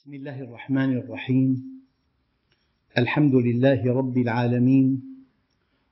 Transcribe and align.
بسم 0.00 0.14
الله 0.14 0.40
الرحمن 0.40 0.96
الرحيم. 0.96 1.50
الحمد 2.98 3.34
لله 3.34 3.92
رب 3.92 4.18
العالمين 4.18 5.02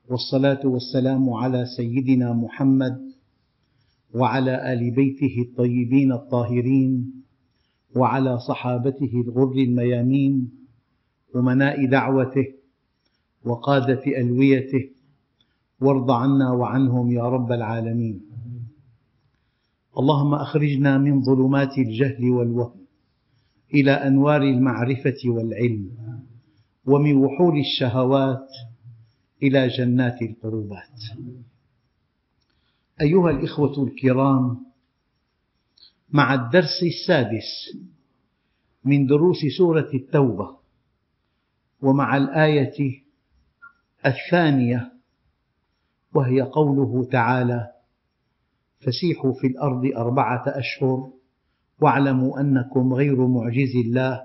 والصلاة 0.08 0.64
والسلام 0.64 1.30
على 1.30 1.66
سيدنا 1.76 2.32
محمد 2.32 3.12
وعلى 4.14 4.72
آل 4.72 4.90
بيته 4.90 5.34
الطيبين 5.48 6.12
الطاهرين 6.12 7.22
وعلى 7.96 8.38
صحابته 8.38 9.12
الغر 9.26 9.52
الميامين 9.52 10.50
أمناء 11.36 11.86
دعوته 11.86 12.46
وقادة 13.44 14.02
ألويته. 14.06 14.90
وارض 15.80 16.10
عنا 16.10 16.52
وعنهم 16.52 17.12
يا 17.12 17.28
رب 17.28 17.52
العالمين. 17.52 18.20
اللهم 19.98 20.34
أخرجنا 20.34 20.98
من 20.98 21.22
ظلمات 21.22 21.78
الجهل 21.78 22.30
والوهم. 22.30 22.87
إلى 23.74 23.90
أنوار 23.90 24.42
المعرفة 24.42 25.16
والعلم 25.26 25.90
ومن 26.86 27.16
وحول 27.16 27.58
الشهوات 27.58 28.48
إلى 29.42 29.68
جنات 29.68 30.22
القربات. 30.22 31.00
أيها 33.00 33.30
الإخوة 33.30 33.84
الكرام 33.84 34.66
مع 36.10 36.34
الدرس 36.34 36.82
السادس 36.82 37.76
من 38.84 39.06
دروس 39.06 39.36
سورة 39.58 39.90
التوبة 39.94 40.56
ومع 41.82 42.16
الآية 42.16 43.02
الثانية 44.06 44.92
وهي 46.14 46.40
قوله 46.42 47.04
تعالى 47.12 47.72
فسيحوا 48.80 49.32
في 49.32 49.46
الأرض 49.46 49.84
أربعة 49.96 50.44
أشهر 50.46 51.10
واعلموا 51.80 52.40
أنكم 52.40 52.94
غير 52.94 53.26
معجز 53.26 53.76
الله 53.76 54.20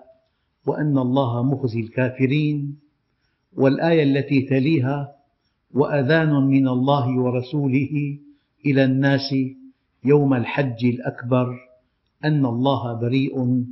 وأن 0.68 0.98
الله 0.98 1.44
مخزي 1.44 1.80
الكافرين 1.80 2.78
والآية 3.58 4.04
التي 4.04 4.42
تليها 4.42 5.16
وأذان 5.74 6.34
من 6.34 6.68
الله 6.68 7.20
ورسوله 7.20 8.18
إلى 8.66 8.84
الناس 8.84 9.36
يوم 10.06 10.34
الحج 10.34 10.86
الأكبر 10.86 11.48
أن 12.26 12.46
الله 12.46 12.94
بريء 12.94 13.64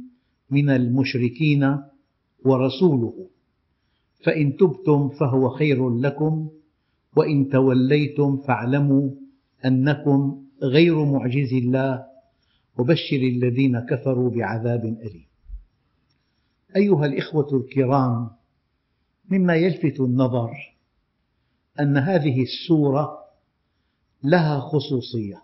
من 0.52 0.70
المشركين 0.70 1.78
ورسوله. 2.46 3.14
فإن 4.26 4.58
تبتم 4.58 5.10
فهو 5.10 5.50
خير 5.50 5.90
لكم 5.90 6.50
وإن 7.18 7.50
توليتم 7.50 8.38
فاعلموا 8.38 9.10
أنكم 9.66 10.42
غير 10.64 11.06
معجز 11.06 11.54
الله 11.54 12.11
وبشر 12.78 13.18
الذين 13.18 13.80
كفروا 13.80 14.30
بعذاب 14.30 14.86
أليم. 14.86 15.28
أيها 16.76 17.06
الإخوة 17.06 17.48
الكرام 17.54 18.30
مما 19.30 19.56
يلفت 19.56 20.00
النظر 20.00 20.52
أن 21.80 21.98
هذه 21.98 22.44
السورة 22.44 23.18
لها 24.24 24.60
خصوصية. 24.60 25.42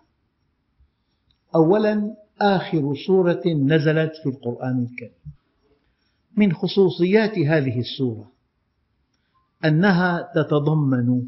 أولا 1.54 2.16
آخر 2.40 2.94
سورة 3.06 3.42
نزلت 3.46 4.12
في 4.22 4.28
القرآن 4.28 4.86
الكريم. 4.90 5.34
من 6.36 6.52
خصوصيات 6.52 7.38
هذه 7.38 7.80
السورة 7.80 8.30
أنها 9.64 10.32
تتضمن 10.34 11.22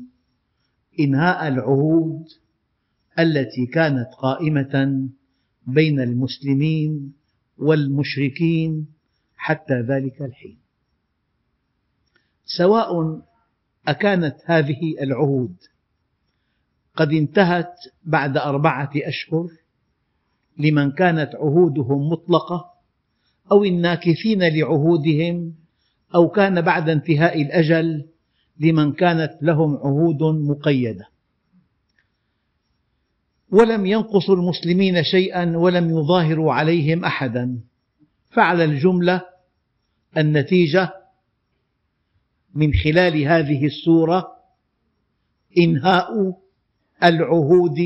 إنهاء 1.01 1.48
العهود 1.48 2.25
التي 3.19 3.67
كانت 3.67 4.09
قائمة 4.19 5.09
بين 5.66 6.00
المسلمين 6.00 7.12
والمشركين 7.58 8.86
حتى 9.36 9.75
ذلك 9.80 10.22
الحين. 10.22 10.58
سواء 12.44 13.20
أكانت 13.88 14.36
هذه 14.44 15.03
العهود 15.03 15.56
قد 16.97 17.12
انتهت 17.12 17.75
بعد 18.04 18.37
أربعة 18.37 18.91
أشهر 18.97 19.48
لمن 20.59 20.91
كانت 20.91 21.34
عهودهم 21.34 22.09
مطلقة 22.09 22.71
أو 23.53 23.65
الناكثين 23.65 24.42
لعهودهم 24.42 25.54
أو 26.15 26.28
كان 26.28 26.60
بعد 26.60 26.88
انتهاء 26.88 27.42
الأجل 27.42 28.06
لمن 28.60 28.92
كانت 28.92 29.32
لهم 29.42 29.77
عهود 29.77 30.22
مقيدة. 30.22 31.09
ولم 33.50 33.87
ينقصوا 33.87 34.37
المسلمين 34.37 35.03
شيئا 35.03 35.56
ولم 35.56 35.91
يظاهروا 35.91 36.53
عليهم 36.53 37.05
أحدا. 37.05 37.61
فعلى 38.31 38.65
الجملة 38.65 39.22
النتيجة 40.16 40.94
من 42.55 42.75
خلال 42.75 43.22
هذه 43.22 43.66
السورة 43.66 44.28
إنهاء 45.59 46.41
العهود 47.05 47.78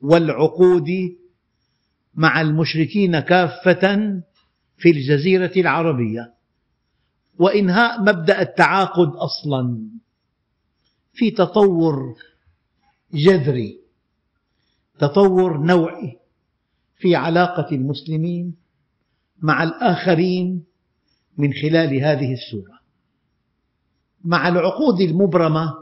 والعقود 0.00 0.88
مع 2.14 2.40
المشركين 2.40 3.20
كافة 3.20 4.20
في 4.76 4.90
الجزيرة 4.90 5.52
العربية. 5.56 6.34
وإنهاء 7.38 8.00
مبدأ 8.00 8.42
التعاقد 8.42 9.08
أصلا 9.08 9.88
في 11.12 11.30
تطور 11.30 12.16
جذري. 13.14 13.87
تطور 15.00 15.58
نوعي 15.58 16.18
في 16.96 17.16
علاقة 17.16 17.74
المسلمين 17.74 18.54
مع 19.38 19.62
الآخرين 19.62 20.64
من 21.38 21.52
خلال 21.52 21.94
هذه 22.04 22.32
السورة. 22.32 22.78
مع 24.24 24.48
العقود 24.48 25.00
المبرمة 25.00 25.74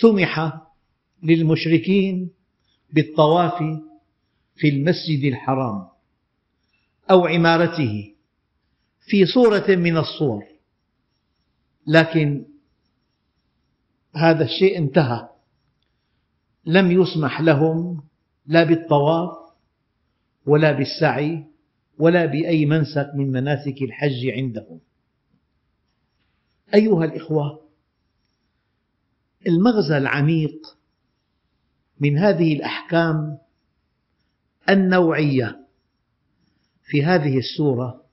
سمح 0.00 0.60
للمشركين 1.22 2.30
بالطواف 2.92 3.58
في 4.56 4.68
المسجد 4.68 5.24
الحرام 5.24 5.88
أو 7.10 7.26
عمارته 7.26 8.14
في 9.00 9.26
صورة 9.26 9.66
من 9.68 9.96
الصور 9.96 10.44
لكن 11.86 12.44
هذا 14.16 14.44
الشيء 14.44 14.78
انتهى. 14.78 15.31
لم 16.66 16.90
يسمح 16.90 17.40
لهم 17.40 18.02
لا 18.46 18.64
بالطواف 18.64 19.36
ولا 20.46 20.72
بالسعي 20.72 21.44
ولا 21.98 22.26
بأي 22.26 22.66
منسك 22.66 23.10
من 23.14 23.32
مناسك 23.32 23.82
الحج 23.82 24.26
عندهم. 24.26 24.80
أيها 26.74 27.04
الإخوة 27.04 27.62
المغزى 29.46 29.96
العميق 29.96 30.76
من 32.00 32.18
هذه 32.18 32.52
الأحكام 32.52 33.38
النوعية 34.70 35.66
في 36.84 37.04
هذه 37.04 37.38
السورة 37.38 38.04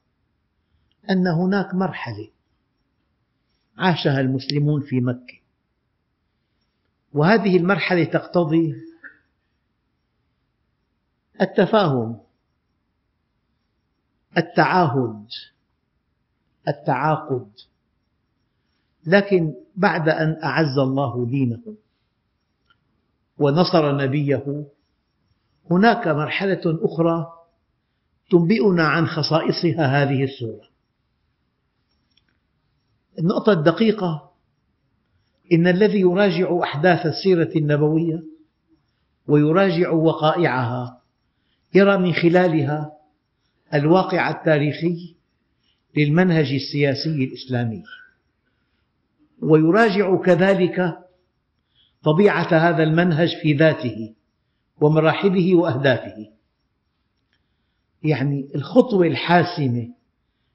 أن 1.10 1.28
هناك 1.28 1.76
مرحلة 1.76 2.30
عاشها 3.78 4.20
المسلمون 4.20 4.82
في 4.82 5.02
مكة. 5.02 5.39
وهذه 7.14 7.58
المرحلة 7.58 8.04
تقتضي 8.04 8.76
التفاهم 11.42 12.20
التعاهد 14.38 15.28
التعاقد. 16.68 17.52
لكن 19.06 19.54
بعد 19.76 20.10
أن 20.10 20.40
أعز 20.44 20.78
الله 20.78 21.26
دينه 21.26 21.76
ونصر 23.38 23.98
نبيه 23.98 24.66
هناك 25.72 26.08
مرحلة 26.08 26.62
أخرى 26.66 27.34
تنبئنا 28.32 28.88
عن 28.88 29.08
خصائصها 29.08 30.04
هذه 30.04 30.24
السورة. 30.24 30.70
النقطة 33.20 33.52
الدقيقة 33.52 34.29
إن 35.54 35.68
الذي 35.68 36.00
يراجع 36.00 36.64
أحداث 36.64 37.06
السيرة 37.06 37.50
النبوية 37.56 38.24
ويراجع 39.28 39.90
وقائعها 39.92 41.02
يرى 41.74 41.98
من 41.98 42.14
خلالها 42.14 42.92
الواقع 43.74 44.30
التاريخي 44.30 45.16
للمنهج 45.98 46.54
السياسي 46.54 47.24
الإسلامي 47.24 47.84
ويراجع 49.42 50.16
كذلك 50.16 50.98
طبيعة 52.04 52.54
هذا 52.54 52.84
المنهج 52.84 53.36
في 53.42 53.54
ذاته 53.54 54.14
ومراحله 54.82 55.56
وأهدافه. 55.56 56.28
يعني 58.04 58.48
الخطوة 58.56 59.08
الحاسمة 59.08 59.88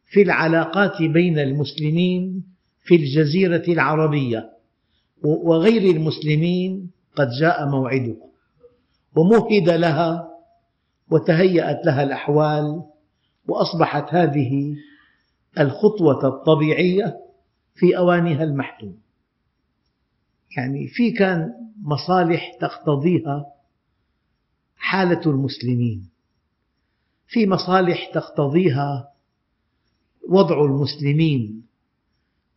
في 0.07 0.23
العلاقات 0.23 1.03
بين 1.03 1.39
المسلمين 1.39 2.45
في 2.85 2.97
الجزيرة 2.97 3.65
العربية 3.69 4.54
وغير 5.25 5.97
المسلمين 5.97 6.91
قد 7.17 7.29
جاء 7.41 7.69
موعدها 7.69 8.27
ومهد 9.17 9.69
لها 9.69 10.29
وتهيأت 11.11 11.87
لها 11.87 12.03
الأحوال 12.03 12.83
وأصبحت 13.49 14.15
هذه 14.15 14.77
الخطوة 15.59 16.27
الطبيعية 16.27 17.21
في 17.75 17.99
أوانها 17.99 18.45
المحتوم. 18.45 18.99
يعني 20.57 20.89
في 20.89 21.11
كان 21.11 21.53
مصالح 21.83 22.55
تقتضيها 22.61 23.47
حالة 24.77 25.21
المسلمين 25.27 26.09
في 27.27 27.47
مصالح 27.47 28.11
تقتضيها 28.15 29.13
وضع 30.29 30.65
المسلمين 30.65 31.67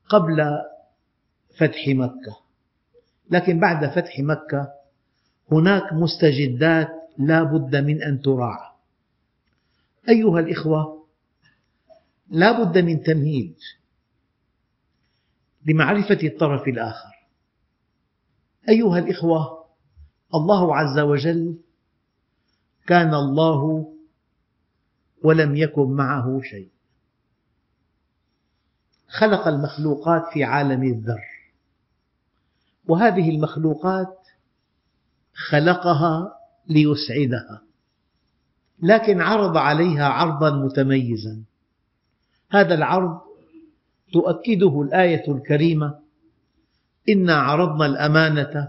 قبل 0.10 0.58
فتح 1.58 1.88
مكة. 1.88 2.47
لكن 3.30 3.60
بعد 3.60 3.90
فتح 3.90 4.20
مكة 4.20 4.74
هناك 5.52 5.94
مستجدات 5.94 6.90
لا 7.18 7.44
بد 7.44 7.76
من 7.76 8.04
أن 8.04 8.22
تراعى. 8.22 8.72
أيها 10.10 10.40
الإخوة 10.40 11.08
لا 12.30 12.64
بد 12.64 12.78
من 12.78 13.04
تمهيد 13.04 13.56
لمعرفة 15.66 16.20
الطرف 16.24 16.68
الآخر. 16.68 17.28
أيها 18.70 19.00
الإخوة 19.00 19.66
الله 20.36 20.76
عز 20.76 21.00
وجل 21.00 21.58
كان 22.88 23.14
الله 23.14 23.94
ولم 25.24 25.56
يكن 25.56 25.92
معه 25.92 26.42
شيء. 26.44 26.70
خلق 29.08 29.48
المخلوقات 29.48 30.34
في 30.34 30.44
عالم 30.44 30.84
الذر. 30.84 31.37
وهذه 32.88 33.30
المخلوقات 33.30 34.18
خلقها 35.50 36.34
ليسعدها 36.70 37.62
لكن 38.84 39.22
عرض 39.22 39.58
عليها 39.58 40.08
عرضا 40.08 40.52
متميزا. 40.52 41.44
هذا 42.52 42.74
العرض 42.74 43.20
تؤكده 44.14 44.82
الآية 44.82 45.32
الكريمة 45.32 46.00
إنا 47.10 47.36
عرضنا 47.36 47.86
الأمانة 47.86 48.68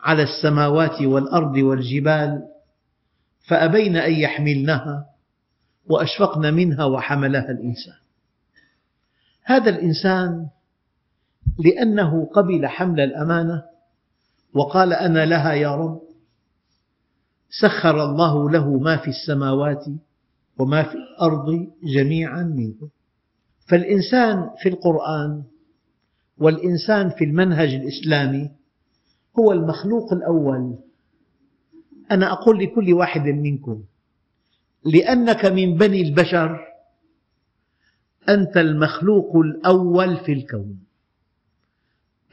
على 0.00 0.22
السماوات 0.22 1.02
والأرض 1.02 1.56
والجبال 1.56 2.42
فأبين 3.48 3.96
أن 3.96 4.12
يحملنها 4.12 5.06
وأشفقن 5.86 6.54
منها 6.54 6.84
وحملها 6.84 7.50
الإنسان. 7.50 8.00
هذا 9.44 9.70
الإنسان 9.70 10.46
لأنه 11.64 12.24
قبل 12.24 12.66
حمل 12.66 13.00
الأمانة 13.00 13.62
وقال 14.54 14.92
أنا 14.92 15.26
لها 15.26 15.52
يا 15.52 15.74
رب 15.76 16.00
سخر 17.60 18.04
الله 18.04 18.50
له 18.50 18.78
ما 18.78 18.96
في 18.96 19.08
السماوات 19.08 19.84
وما 20.58 20.82
في 20.82 20.94
الأرض 20.94 21.68
جميعا 21.82 22.42
منه. 22.42 22.88
فالإنسان 23.68 24.50
في 24.62 24.68
القرآن 24.68 25.42
والإنسان 26.38 27.10
في 27.10 27.24
المنهج 27.24 27.74
الإسلامي 27.74 28.50
هو 29.38 29.52
المخلوق 29.52 30.12
الأول. 30.12 30.78
أنا 32.10 32.32
أقول 32.32 32.58
لكل 32.58 32.92
واحد 32.92 33.22
منكم 33.26 33.82
لأنك 34.84 35.44
من 35.46 35.76
بني 35.76 36.02
البشر 36.02 36.60
أنت 38.28 38.56
المخلوق 38.56 39.36
الأول 39.36 40.16
في 40.16 40.32
الكون. 40.32 40.89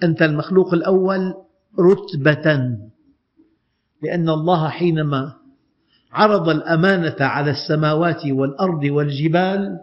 أنت 0.04 0.22
المخلوق 0.22 0.74
الأول 0.74 1.34
رتبة 1.80 2.78
لأن 4.04 4.30
الله 4.30 4.70
حينما 4.70 5.34
عرض 6.12 6.50
الأمانة 6.50 7.16
على 7.20 7.52
السماوات 7.52 8.26
والأرض 8.26 8.84
والجبال 8.84 9.80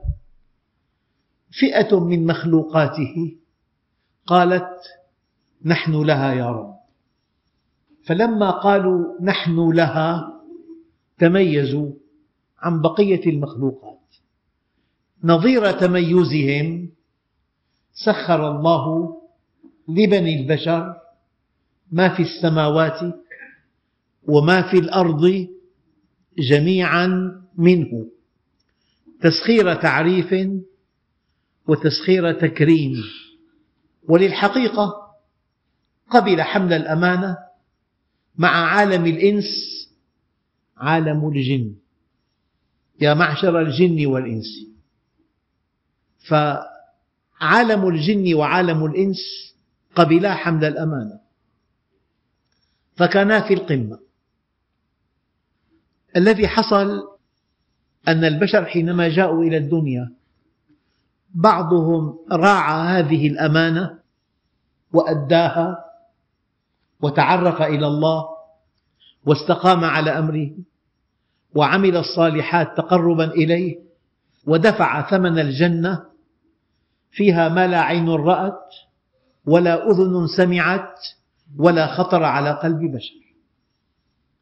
فئة 1.61 2.01
من 2.01 2.27
مخلوقاته 2.27 3.37
قالت 4.27 4.71
نحن 5.65 6.03
لها 6.03 6.33
يا 6.33 6.51
رب. 6.51 6.75
فلما 8.07 8.51
قالوا 8.51 9.23
نحن 9.23 9.71
لها 9.73 10.41
تميزوا 11.19 11.91
عن 12.59 12.81
بقية 12.81 13.31
المخلوقات. 13.31 14.01
نظير 15.25 15.73
تميزهم 15.73 16.91
سخر 17.93 18.57
الله 18.57 19.17
لبني 19.89 20.41
البشر 20.41 20.95
ما 21.93 22.17
في 22.17 22.23
السماوات 22.23 23.01
وما 24.23 24.63
في 24.71 24.79
الأرض 24.79 25.49
جميعا 26.39 27.07
منه. 27.59 28.07
تسخير 29.21 29.75
تعريف 29.75 30.35
وتسخير 31.69 32.33
تكريم. 32.33 33.03
وللحقيقة 34.09 34.93
قبل 36.11 36.43
حمل 36.43 36.73
الأمانة 36.73 37.37
مع 38.37 38.49
عالم 38.49 39.07
الإنس 39.07 39.45
عالم 40.77 41.29
الجن. 41.29 41.75
يا 43.01 43.15
معشر 43.15 43.61
الجن 43.61 44.07
والإنس. 44.07 44.67
فعالم 46.29 47.89
الجن 47.89 48.35
وعالم 48.35 48.85
الإنس 48.85 49.54
قبلا 49.96 50.35
حمل 50.35 50.64
الأمانة. 50.64 51.20
فكانا 52.96 53.41
في 53.41 53.55
القمة. 53.55 53.99
الذي 56.17 56.49
حصل 56.49 57.14
أن 58.08 58.25
البشر 58.25 58.64
حينما 58.64 59.08
جاءوا 59.08 59.44
إلى 59.44 59.56
الدنيا 59.56 60.12
بعضهم 61.35 62.19
راعى 62.32 62.99
هذه 62.99 63.29
الأمانة 63.29 63.99
وأداها 64.93 65.85
وتعرف 67.00 67.62
إلى 67.62 67.87
الله 67.87 68.25
واستقام 69.26 69.85
على 69.85 70.11
أمره 70.11 70.50
وعمل 71.55 71.96
الصالحات 71.96 72.76
تقربا 72.76 73.25
إليه 73.25 73.79
ودفع 74.46 75.11
ثمن 75.11 75.38
الجنة 75.38 76.05
فيها 77.11 77.49
ما 77.49 77.67
لا 77.67 77.81
عين 77.81 78.08
رأت 78.08 78.75
ولا 79.46 79.91
أذن 79.91 80.26
سمعت 80.37 80.99
ولا 81.58 81.87
خطر 81.87 82.23
على 82.23 82.50
قلب 82.50 82.81
بشر. 82.81 83.25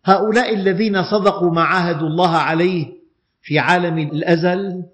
هؤلاء 0.05 0.55
الذين 0.55 1.03
صدقوا 1.03 1.51
ما 1.51 1.63
عاهدوا 1.63 2.09
الله 2.09 2.37
عليه 2.37 2.93
في 3.43 3.59
عالم 3.59 3.99
الأزل 3.99 4.85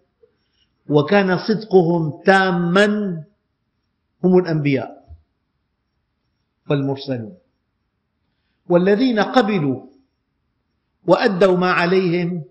وكان 0.88 1.38
صدقهم 1.38 2.22
تاما 2.24 2.86
هم 4.24 4.38
الأنبياء 4.38 5.08
والمرسلون. 6.70 7.34
والذين 8.68 9.20
قبلوا 9.20 9.82
وأدوا 11.06 11.56
ما 11.56 11.70
عليهم 11.70 12.44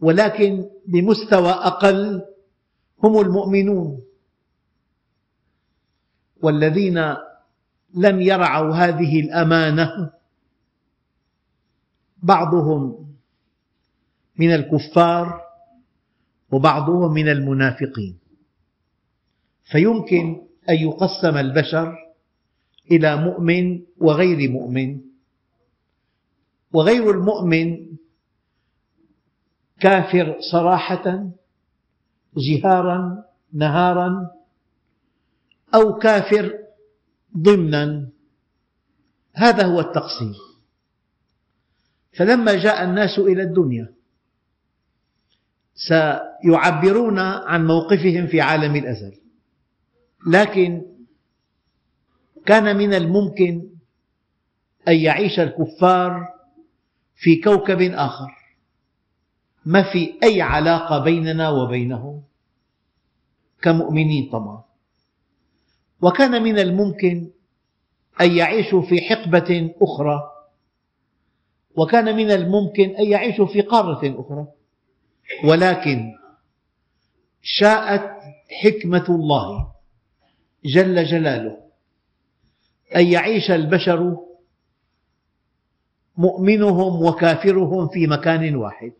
ولكن 0.00 0.64
بمستوى 0.86 1.50
أقل 1.50 2.22
هم 3.04 3.20
المؤمنون. 3.20 4.00
والذين 6.42 7.14
لم 7.94 8.20
يرعوا 8.20 8.74
هذه 8.74 9.20
الأمانة 9.20 10.10
بعضهم 12.22 13.06
من 14.38 14.54
الكفار 14.54 15.40
وبعضهم 16.52 17.12
من 17.12 17.28
المنافقين. 17.28 18.18
فيمكن 19.72 20.46
أن 20.68 20.74
يقسم 20.74 21.36
البشر 21.36 21.96
إلى 22.90 23.16
مؤمن 23.16 23.82
وغير 23.98 24.50
مؤمن. 24.50 25.00
وغير 26.72 27.10
المؤمن 27.10 27.86
كافر 29.80 30.36
صراحة 30.52 31.26
جهارا 32.36 33.24
نهارا 33.52 34.30
أو 35.74 35.98
كافر 35.98 36.58
ضمنا. 37.38 38.08
هذا 39.34 39.66
هو 39.66 39.80
التقسيم 39.80 40.34
فلما 42.18 42.54
جاء 42.54 42.84
الناس 42.84 43.18
إلى 43.18 43.42
الدنيا 43.42 43.94
سيعبرون 45.74 47.18
عن 47.18 47.66
موقفهم 47.66 48.26
في 48.26 48.40
عالم 48.40 48.76
الأزل. 48.76 49.20
لكن 50.26 50.82
كان 52.46 52.76
من 52.76 52.94
الممكن 52.94 53.68
أن 54.88 54.96
يعيش 54.96 55.40
الكفار 55.40 56.28
في 57.16 57.36
كوكب 57.36 57.80
آخر. 57.80 58.30
ما 59.66 59.92
في 59.92 60.18
أي 60.22 60.42
علاقة 60.42 60.98
بيننا 61.04 61.50
وبينهم. 61.50 62.22
كمؤمنين 63.62 64.30
طبعا. 64.32 64.64
وكان 66.02 66.42
من 66.42 66.58
الممكن 66.58 67.30
أن 68.20 68.36
يعيشوا 68.36 68.82
في 68.82 69.00
حقبة 69.00 69.74
أخرى. 69.82 70.20
وكان 71.76 72.16
من 72.16 72.30
الممكن 72.30 72.96
أن 72.96 73.04
يعيشوا 73.04 73.46
في 73.46 73.60
قارة 73.60 74.20
أخرى. 74.20 74.46
ولكن 75.44 76.12
شاءت 77.42 78.10
حكمة 78.62 79.04
الله 79.08 79.72
جل 80.64 81.04
جلاله 81.04 81.58
أن 82.96 83.06
يعيش 83.06 83.50
البشر 83.50 84.16
مؤمنهم 86.16 87.06
وكافرهم 87.06 87.88
في 87.88 88.06
مكان 88.06 88.56
واحد. 88.56 88.92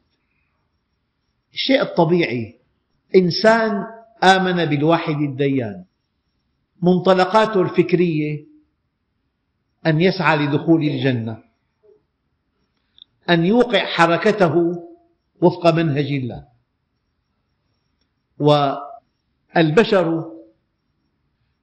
الشيء 1.53 1.83
الطبيعي 1.83 2.59
إنسان 3.17 3.85
آمن 4.25 4.65
بالواحد 4.65 5.15
الديان. 5.17 5.85
منطلقاته 6.83 7.63
الفكرية 7.63 8.47
أن 9.87 10.01
يسعى 10.01 10.37
لدخول 10.37 10.83
الجنة 10.83 11.43
أن 13.31 13.45
يوقع 13.45 13.85
حركته 13.87 14.55
وفق 15.43 15.75
منهج 15.75 16.07
الله. 16.07 16.53
والبشر 18.39 20.33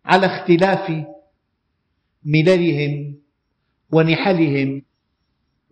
على 0.05 0.25
اختلاف 0.25 1.05
مللهم 2.25 3.19
ونحلهم 3.91 4.81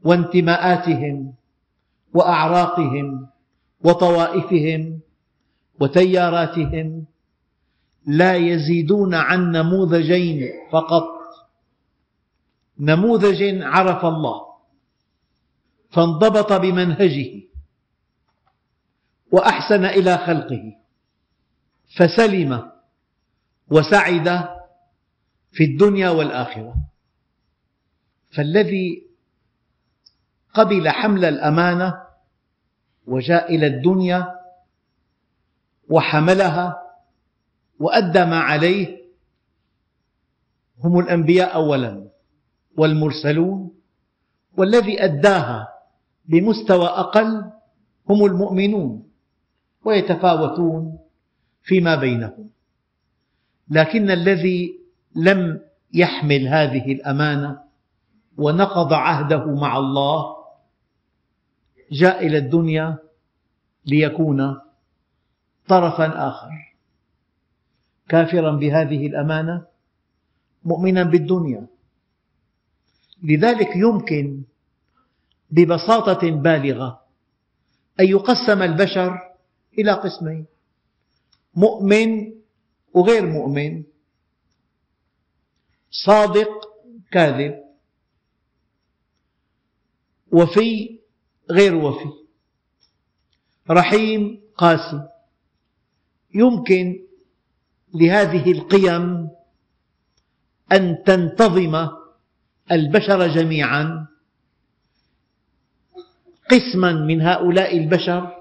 وانتماءاتهم 0.03 1.33
وأعراقهم 2.13 3.27
وطوائفهم 3.83 4.99
وتياراتهم 5.79 7.05
لا 8.07 8.35
يزيدون 8.35 9.13
عن 9.13 9.51
نموذجين 9.51 10.49
فقط. 10.71 11.03
نموذج 12.79 13.61
عرف 13.61 14.05
الله 14.05 14.41
فانضبط 15.89 16.53
بمنهجه 16.53 17.41
وأحسن 19.31 19.85
إلى 19.85 20.17
خلقه 20.17 20.75
فسلم 21.97 22.71
وسعد 23.71 24.49
في 25.51 25.63
الدنيا 25.63 26.09
والآخرة. 26.09 26.75
فالذي 28.35 29.07
قبل 30.53 30.89
حمل 30.89 31.25
الأمانة 31.25 32.03
وجاء 33.07 33.55
إلى 33.55 33.67
الدنيا 33.67 34.35
وحملها 35.89 36.86
وأدى 37.79 38.25
ما 38.25 38.39
عليه 38.39 38.97
هم 40.83 40.99
الأنبياء 40.99 41.55
أولا 41.55 42.07
والمرسلون 42.77 43.73
والذي 44.57 45.03
أداها 45.03 45.67
بمستوى 46.25 46.87
أقل 46.87 47.51
هم 48.09 48.25
المؤمنون 48.25 49.09
ويتفاوتون 49.85 50.99
فيما 51.63 51.95
بينهم. 51.95 52.49
لكن 53.69 54.11
الذي 54.11 54.79
لم 55.15 55.61
يحمل 55.93 56.47
هذه 56.47 56.91
الأمانة 56.91 57.59
ونقض 58.37 58.93
عهده 58.93 59.45
مع 59.55 59.77
الله 59.77 60.35
جاء 61.91 62.27
إلى 62.27 62.37
الدنيا 62.37 62.97
ليكون 63.85 64.59
طرفا 65.67 66.27
آخر. 66.27 66.76
كافرا 68.09 68.51
بهذه 68.55 69.07
الأمانة 69.07 69.65
مؤمنا 70.63 71.03
بالدنيا. 71.03 71.67
لذلك 73.23 73.75
يمكن 73.75 74.43
ببساطة 75.51 76.31
بالغة 76.31 77.01
أن 77.99 78.05
يقسم 78.05 78.61
البشر 78.61 79.19
إلى 79.79 79.91
قسمين 79.91 80.45
مؤمن 81.55 82.33
وغير 82.93 83.25
مؤمن 83.25 83.83
صادق 85.91 86.49
كاذب 87.11 87.63
وفي 90.31 90.99
غير 91.51 91.75
وفي 91.75 92.09
رحيم 93.69 94.41
قاسي. 94.57 95.09
يمكن 96.35 97.06
لهذه 97.97 98.51
القيم 98.51 99.29
أن 100.71 101.03
تنتظم 101.05 101.87
البشر 102.71 103.27
جميعا. 103.27 104.07
قسما 106.51 106.91
من 106.93 107.21
هؤلاء 107.21 107.77
البشر 107.77 108.37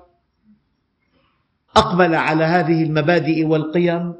أقبل 1.76 2.14
على 2.14 2.44
هذه 2.44 2.82
المبادئ 2.82 3.44
والقيم 3.44 4.14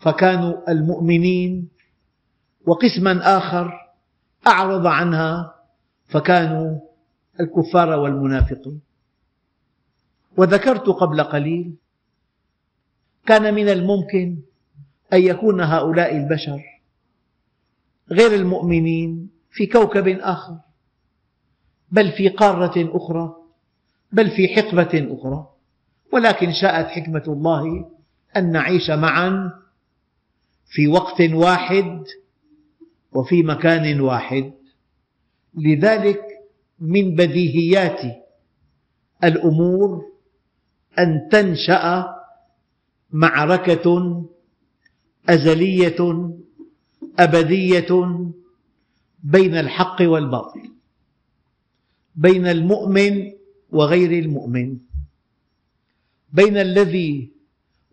فكانوا 0.00 0.70
المؤمنين 0.70 1.68
وقسما 2.66 3.36
آخر 3.38 3.72
أعرض 4.46 4.86
عنها 4.86 5.54
فكانوا 6.04 6.80
الكفار 7.40 7.98
والمنافقين 7.98 8.80
وذكرت 10.36 10.88
قبل 10.88 11.22
قليل 11.22 11.74
كان 13.26 13.54
من 13.54 13.68
الممكن 13.68 14.38
أن 15.12 15.22
يكون 15.22 15.60
هؤلاء 15.60 16.16
البشر 16.16 16.62
غير 18.10 18.34
المؤمنين 18.34 19.30
في 19.50 19.66
كوكب 19.66 20.08
آخر 20.08 20.56
بل 21.90 22.12
في 22.12 22.28
قارة 22.28 22.96
أخرى 22.96 23.36
بل 24.12 24.30
في 24.30 24.48
حقبة 24.48 25.14
أخرى. 25.18 25.48
ولكن 26.12 26.52
شاءت 26.52 26.86
حكمة 26.86 27.22
الله 27.28 27.90
أن 28.36 28.52
نعيش 28.52 28.90
معا 28.90 29.50
في 30.66 30.88
وقت 30.88 31.20
واحد 31.20 32.04
وفي 33.12 33.42
مكان 33.42 34.00
واحد. 34.00 34.52
لذلك 35.54 36.20
من 36.80 37.14
بديهيات 37.14 38.00
الأمور 39.24 40.04
أن 40.98 41.28
تنشأ 41.30 42.14
معركة 43.10 44.24
أزلية 45.28 46.30
أبدية 47.18 48.18
بين 49.22 49.56
الحق 49.56 49.96
والباطل 50.00 50.70
بين 52.16 52.46
المؤمن 52.46 53.32
وغير 53.70 54.24
المؤمن 54.24 54.78
بين 56.32 56.56
الذي 56.56 57.32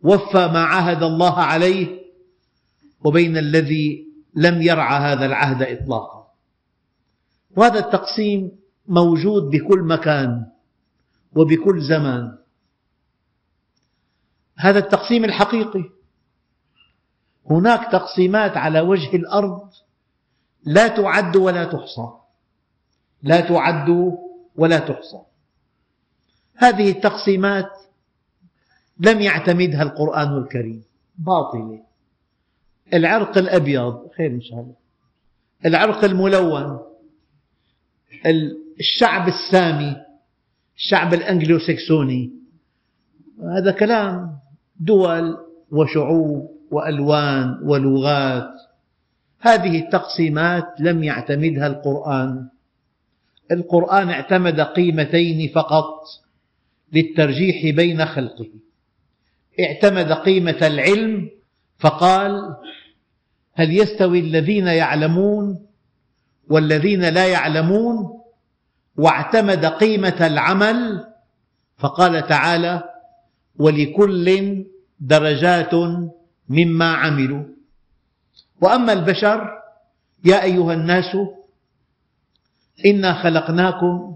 وفى 0.04 0.48
ما 0.48 0.64
عاهد 0.64 1.04
الله 1.04 1.40
عليه 1.40 2.00
وبين 3.04 3.38
الذي 3.38 4.08
لم 4.36 4.62
يرعى 4.62 5.14
هذا 5.14 5.26
العهد 5.26 5.62
إطلاقا. 5.62 6.28
وهذا 7.58 7.80
التقسيم 7.80 8.52
موجود 8.88 9.44
بكل 9.44 9.80
مكان 9.80 10.46
وبكل 11.36 11.82
زمان. 11.82 12.38
هذا 14.56 14.80
التقسيم 14.80 15.26
الحقيقي 15.26 15.99
هناك 17.46 17.92
تقسيمات 17.92 18.58
على 18.58 18.80
وجه 18.80 19.16
الأرض 19.16 19.70
لا 20.66 20.88
تعد 20.88 21.36
ولا 21.36 21.66
تحصى. 21.66 22.08
لا 23.24 23.40
تعد 23.40 24.18
ولا 24.56 24.80
تحصى. 24.80 25.22
هذه 26.56 26.92
التقسيمات 26.92 27.70
لم 29.00 29.22
يعتمدها 29.22 29.84
القرآن 29.84 30.38
الكريم. 30.38 30.84
باطلة. 31.18 31.84
العرق 32.94 33.38
الأبيض 33.38 34.08
خير 34.18 34.32
إن 34.32 34.42
شاء 34.42 34.60
الله. 34.60 34.76
العرق 35.66 36.04
الملون. 36.04 36.80
الشعب 38.80 39.28
السامي 39.28 39.96
الشعب 40.78 41.14
الأنجلوسكسوني. 41.14 42.32
هذا 43.44 43.72
كلام 43.72 44.40
دول 44.80 45.38
وشعوب. 45.72 46.59
وألوان 46.72 47.60
ولغات. 47.64 48.54
هذه 49.40 49.80
التقسيمات 49.80 50.66
لم 50.80 51.04
يعتمدها 51.04 51.68
القرآن. 51.68 52.48
القرآن 53.52 54.10
اعتمد 54.10 54.62
قيمتين 54.62 55.52
فقط 55.56 56.04
للترجيح 56.94 57.76
بين 57.76 58.06
خلقه. 58.06 58.50
اعتمد 59.60 60.12
قيمة 60.12 60.58
العلم 60.62 61.30
فقال 61.78 62.56
هل 63.54 63.78
يستوي 63.78 64.20
الذين 64.20 64.68
يعلمون 64.68 65.66
والذين 66.50 67.06
لا 67.06 67.28
يعلمون؟ 67.28 68.20
واعتمد 68.98 69.66
قيمة 69.66 70.28
العمل 70.28 71.06
فقال 71.78 72.28
تعالى 72.28 72.84
ولكل 73.60 74.66
درجات 75.00 75.74
مما 76.50 76.94
عملوا. 76.94 77.44
وأما 78.62 78.94
البشر 78.94 79.50
يا 80.26 80.44
أيها 80.44 80.74
الناس 80.74 81.18
إنا 82.86 83.24
خلقناكم 83.24 84.16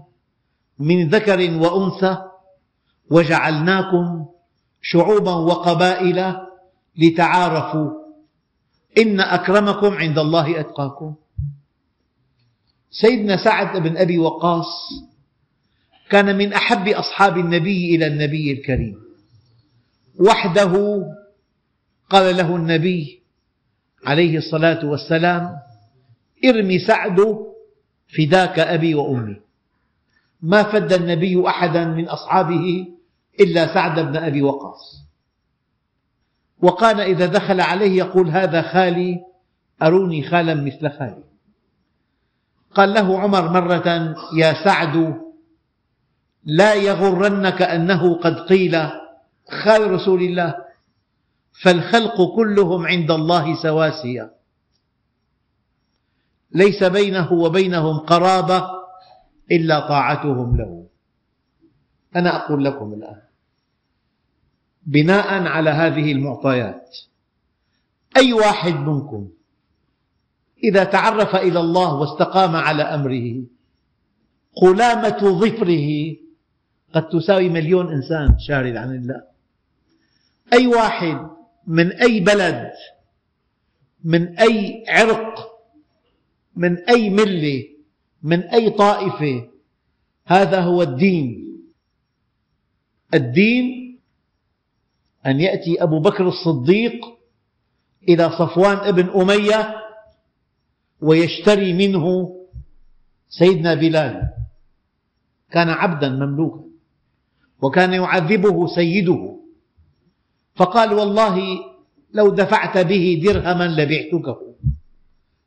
من 0.78 1.08
ذكر 1.08 1.50
وأنثى 1.60 2.18
وجعلناكم 3.10 4.26
شعوبا 4.82 5.34
وقبائل 5.34 6.36
لتعارفوا. 6.96 7.90
إن 8.98 9.20
أكرمكم 9.20 9.92
عند 9.94 10.18
الله 10.18 10.60
أتقاكم. 10.60 11.14
سيدنا 12.90 13.44
سعد 13.44 13.82
بن 13.82 13.96
أبي 13.96 14.18
وقاص 14.18 14.90
كان 16.10 16.38
من 16.38 16.52
أحب 16.52 16.88
أصحاب 16.88 17.38
النبي 17.38 17.94
إلى 17.94 18.06
النبي 18.06 18.52
الكريم. 18.52 18.94
وحده 20.20 21.04
قال 22.10 22.36
له 22.36 22.56
النبي 22.56 23.22
عليه 24.06 24.38
الصلاة 24.38 24.86
والسلام 24.86 25.56
ارمي 26.44 26.78
سعد 26.78 27.20
فداك 28.16 28.58
أبي 28.58 28.94
وأمي. 28.94 29.36
ما 30.42 30.62
فد 30.62 30.92
النبي 30.92 31.48
أحدا 31.48 31.84
من 31.84 32.08
أصحابه 32.08 32.86
إلا 33.40 33.74
سعد 33.74 34.00
بن 34.00 34.16
أبي 34.16 34.42
وقاص. 34.42 35.04
وقال 36.62 37.00
إذا 37.00 37.26
دخل 37.26 37.60
عليه 37.60 37.98
يقول 37.98 38.28
هذا 38.28 38.62
خالي 38.62 39.20
أروني 39.82 40.22
خالا 40.28 40.54
مثل 40.54 40.90
خالي. 40.98 41.24
قال 42.74 42.94
له 42.94 43.20
عمر 43.20 43.48
مرة 43.48 44.14
يا 44.36 44.64
سعد 44.64 45.20
لا 46.44 46.74
يغرنك 46.74 47.62
أنه 47.62 48.14
قد 48.14 48.34
قيل 48.40 48.76
خال 49.64 49.90
رسول 49.90 50.22
الله. 50.22 50.54
فالخلق 51.62 52.34
كلهم 52.36 52.86
عند 52.86 53.10
الله 53.10 53.62
سواسية. 53.62 54.34
ليس 56.52 56.84
بينه 56.84 57.32
وبينهم 57.32 57.98
قرابة 57.98 58.70
إلا 59.52 59.88
طاعتهم 59.88 60.56
له. 60.56 60.86
أنا 62.16 62.36
أقول 62.36 62.64
لكم 62.64 62.92
الآن 62.92 63.20
بناء 64.86 65.42
على 65.46 65.70
هذه 65.70 66.12
المعطيات 66.12 66.96
أي 68.16 68.32
واحد 68.32 68.74
منكم 68.74 69.28
إذا 70.64 70.84
تعرف 70.84 71.36
إلى 71.36 71.60
الله 71.60 71.94
واستقام 71.94 72.56
على 72.56 72.82
أمره 72.82 73.44
قلامة 74.56 75.18
ظفره 75.18 76.16
قد 76.94 77.08
تساوي 77.08 77.48
مليون 77.48 77.92
إنسان 77.92 78.38
شارد 78.38 78.76
عن 78.76 78.94
الله. 78.94 79.22
أي 80.52 80.66
واحد 80.66 81.34
من 81.66 81.92
أي 81.92 82.20
بلد 82.20 82.72
من 84.04 84.38
أي 84.38 84.84
عرق 84.88 85.50
من 86.56 86.78
أي 86.88 87.10
ملة 87.10 87.64
من 88.22 88.42
أي 88.42 88.70
طائفة 88.70 89.48
هذا 90.26 90.60
هو 90.60 90.82
الدين. 90.82 91.60
الدين 93.14 93.98
أن 95.26 95.40
يأتي 95.40 95.82
أبو 95.82 96.00
بكر 96.00 96.28
الصديق 96.28 97.06
إلى 98.08 98.30
صفوان 98.30 98.76
ابن 98.76 99.20
أمية 99.20 99.74
ويشتري 101.00 101.72
منه 101.72 102.36
سيدنا 103.28 103.74
بلال. 103.74 104.30
كان 105.50 105.68
عبدا 105.68 106.08
مملوكا 106.08 106.64
وكان 107.62 107.92
يعذبه 107.92 108.66
سيده. 108.66 109.40
فقال 110.54 110.92
والله 110.92 111.58
لو 112.12 112.28
دفعت 112.28 112.78
به 112.78 113.20
درهما 113.24 113.64
لبعتكه 113.64 114.54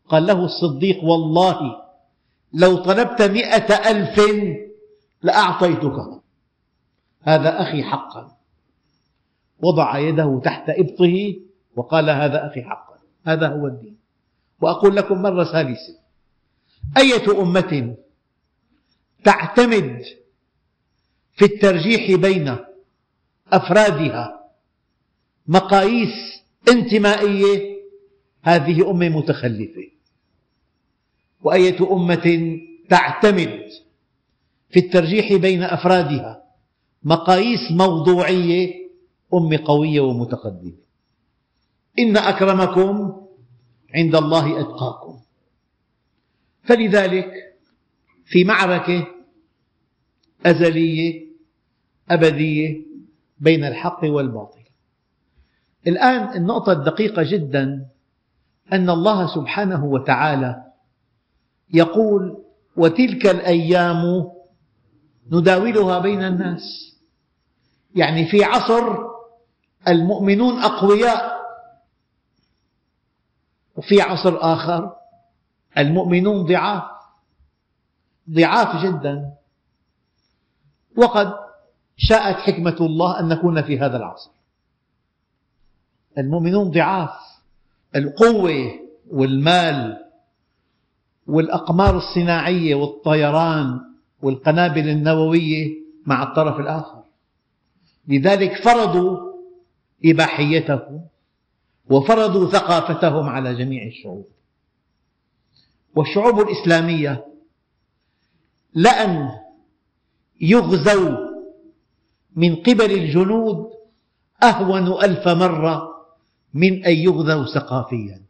قال 0.10 0.26
له 0.26 0.46
الصديق 0.46 1.04
والله 1.04 1.60
لو 2.54 2.78
طلبت 2.78 3.22
مئة 3.22 3.92
ألف 3.92 4.22
لأعطيتك. 5.24 6.22
هذا 7.22 7.62
أخي 7.62 7.84
حقا. 7.84 8.38
وضع 9.60 9.98
يده 9.98 10.42
تحت 10.44 10.70
إبطه 10.70 11.36
وقال 11.76 12.10
هذا 12.10 12.48
أخي 12.48 12.62
حقا. 12.62 12.98
هذا 13.26 13.48
هو 13.48 13.68
الدين. 13.68 13.98
وأقول 14.62 14.96
لكم 14.96 15.22
مرة 15.22 15.44
ثالثة. 15.44 15.98
أية 16.98 17.42
أمة 17.42 17.96
تعتمد 19.24 20.04
في 21.34 21.46
الترجيح 21.46 22.20
بين 22.20 22.58
أفرادها 23.54 24.37
مقاييس 25.48 26.44
انتمائية. 26.72 27.78
هذه 28.44 28.92
أمة 28.92 29.10
متخلفة. 29.10 29.88
وأية 31.44 31.92
أمة 31.94 32.58
تعتمد 32.90 33.64
في 34.70 34.80
الترجيح 34.80 35.34
بين 35.34 35.64
أفرادها. 35.64 36.44
مقاييس 37.04 37.72
موضوعية 37.72 38.74
أمة 39.34 39.60
قوية 39.66 40.02
ومتقدمة. 40.02 40.78
إن 42.00 42.18
أكرمكم 42.18 43.22
عند 43.96 44.16
الله 44.16 44.62
أتقاكم. 44.62 45.20
فلذلك 46.64 47.32
في 48.26 48.44
معركة 48.44 49.08
أزلية 50.46 51.28
أبدية 52.10 52.82
بين 53.40 53.64
الحق 53.64 54.04
والباطل. 54.04 54.57
الآن 55.88 56.38
النقطة 56.38 56.72
الدقيقة 56.72 57.24
جدا. 57.24 57.86
أن 58.74 58.90
الله 58.90 59.36
سبحانه 59.36 59.86
وتعالى 59.86 60.64
يقول 61.74 62.44
وتلك 62.76 63.26
الأيام 63.26 64.32
نداولها 65.32 66.00
بين 66.00 66.24
الناس. 66.24 66.96
يعني 67.96 68.26
في 68.26 68.44
عصر 68.44 68.98
المؤمنون 69.88 70.60
أقوياء 70.60 71.38
وفي 73.76 74.02
عصر 74.02 74.38
آخر 74.42 74.96
المؤمنون 75.78 76.46
ضعاف 76.46 76.84
ضعاف 78.30 78.84
جدا. 78.84 79.34
وقد 80.98 81.34
شاءت 81.98 82.36
حكمة 82.36 82.78
الله 82.82 83.20
أن 83.20 83.28
نكون 83.28 83.62
في 83.62 83.80
هذا 83.80 83.98
العصر. 83.98 84.37
المؤمنون 86.18 86.72
ضعاف. 86.72 87.10
القوة 87.96 88.80
والمال 89.12 89.98
والأقمار 91.28 91.98
الصناعية 91.98 92.76
والطيران 92.76 93.80
والقنابل 94.22 94.90
النووية 94.90 95.74
مع 96.06 96.24
الطرف 96.24 96.60
الآخر. 96.60 97.04
لذلك 98.08 98.64
فرضوا 98.64 99.18
إباحيته 100.06 101.02
وفرضوا 101.90 102.52
ثقافتهم 102.52 103.30
على 103.30 103.56
جميع 103.56 103.88
الشعوب. 103.88 104.28
والشعوب 105.96 106.40
الإسلامية 106.40 107.26
لأن 108.74 109.30
يغزوا 110.42 111.18
من 112.36 112.56
قبل 112.56 112.92
الجنود 112.92 113.70
أهون 114.44 115.04
ألف 115.04 115.28
مرة 115.28 115.97
من 116.54 116.86
أن 116.86 116.94
يغزوا 116.94 117.46
ثقافيا. 117.46 118.22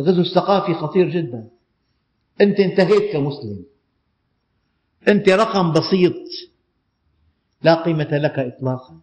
الغزو 0.00 0.20
الثقافي 0.20 0.74
خطير 0.74 1.10
جدا. 1.10 1.48
أنت 2.40 2.60
انتهيت 2.60 3.12
كمسلم. 3.12 3.64
أنت 5.08 5.28
رقم 5.28 5.72
بسيط. 5.72 6.14
لا 7.62 7.74
قيمة 7.74 8.08
لك 8.12 8.38
إطلاقا. 8.38 9.00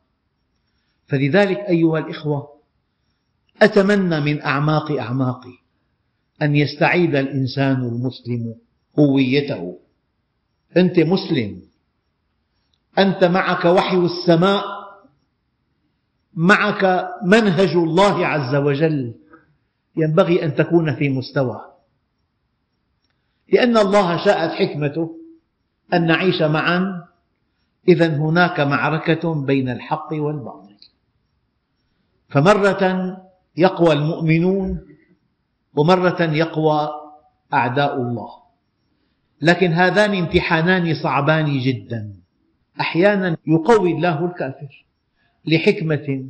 فلذلك 1.07 1.57
أيها 1.57 1.99
الإخوة 1.99 2.55
أتمنى 3.61 4.19
من 4.19 4.41
أعماق 4.41 4.91
أعماقي 4.91 5.57
أن 6.41 6.55
يستعيد 6.55 7.15
الإنسان 7.15 7.81
المسلم 7.81 8.55
هويته. 8.99 9.79
أنت 10.77 10.99
مسلم. 10.99 11.61
أنت 12.97 13.23
معك 13.23 13.65
وحي 13.65 13.97
السماء. 13.97 14.74
معك 16.35 17.09
منهج 17.23 17.75
الله 17.75 18.27
عز 18.27 18.55
وجل. 18.55 19.13
ينبغي 19.97 20.45
أن 20.45 20.55
تكون 20.55 20.95
في 20.95 21.09
مستوى. 21.09 21.61
لأن 23.53 23.77
الله 23.77 24.25
شاءت 24.25 24.51
حكمته 24.51 25.17
أن 25.93 26.07
نعيش 26.07 26.41
معا. 26.41 27.05
إذا 27.87 28.17
هناك 28.17 28.59
معركة 28.59 29.45
بين 29.45 29.69
الحق 29.69 30.13
والباطل. 30.13 30.75
فمرة 32.29 33.17
يقوى 33.57 33.93
المؤمنون 33.93 34.81
ومرة 35.75 36.21
يقوى 36.21 36.89
أعداء 37.53 37.95
الله. 37.95 38.29
لكن 39.41 39.71
هذان 39.71 40.15
امتحانان 40.15 40.95
صعبان 41.03 41.59
جدا. 41.59 42.13
أحيانا 42.79 43.37
يقوي 43.47 43.91
الله 43.91 44.25
الكافر. 44.25 44.84
لحكمة 45.47 46.29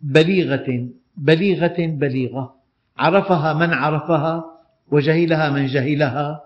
بليغة 0.00 0.88
بليغة 1.16 1.76
بليغة. 1.78 2.54
عرفها 2.98 3.52
من 3.52 3.72
عرفها 3.72 4.44
وجهلها 4.90 5.50
من 5.50 5.66
جهلها 5.66 6.42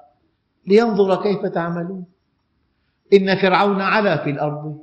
لينظر 0.66 1.22
كيف 1.22 1.46
تعملون. 1.46 2.05
إن 3.12 3.35
فرعون 3.35 3.81
علا 3.81 4.25
في 4.25 4.31
الأرض 4.31 4.79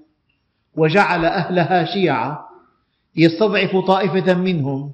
وجعل 0.75 1.25
أهلها 1.25 1.85
شيعا 1.85 2.37
يستضعف 3.15 3.77
طائفة 3.77 4.33
منهم 4.33 4.93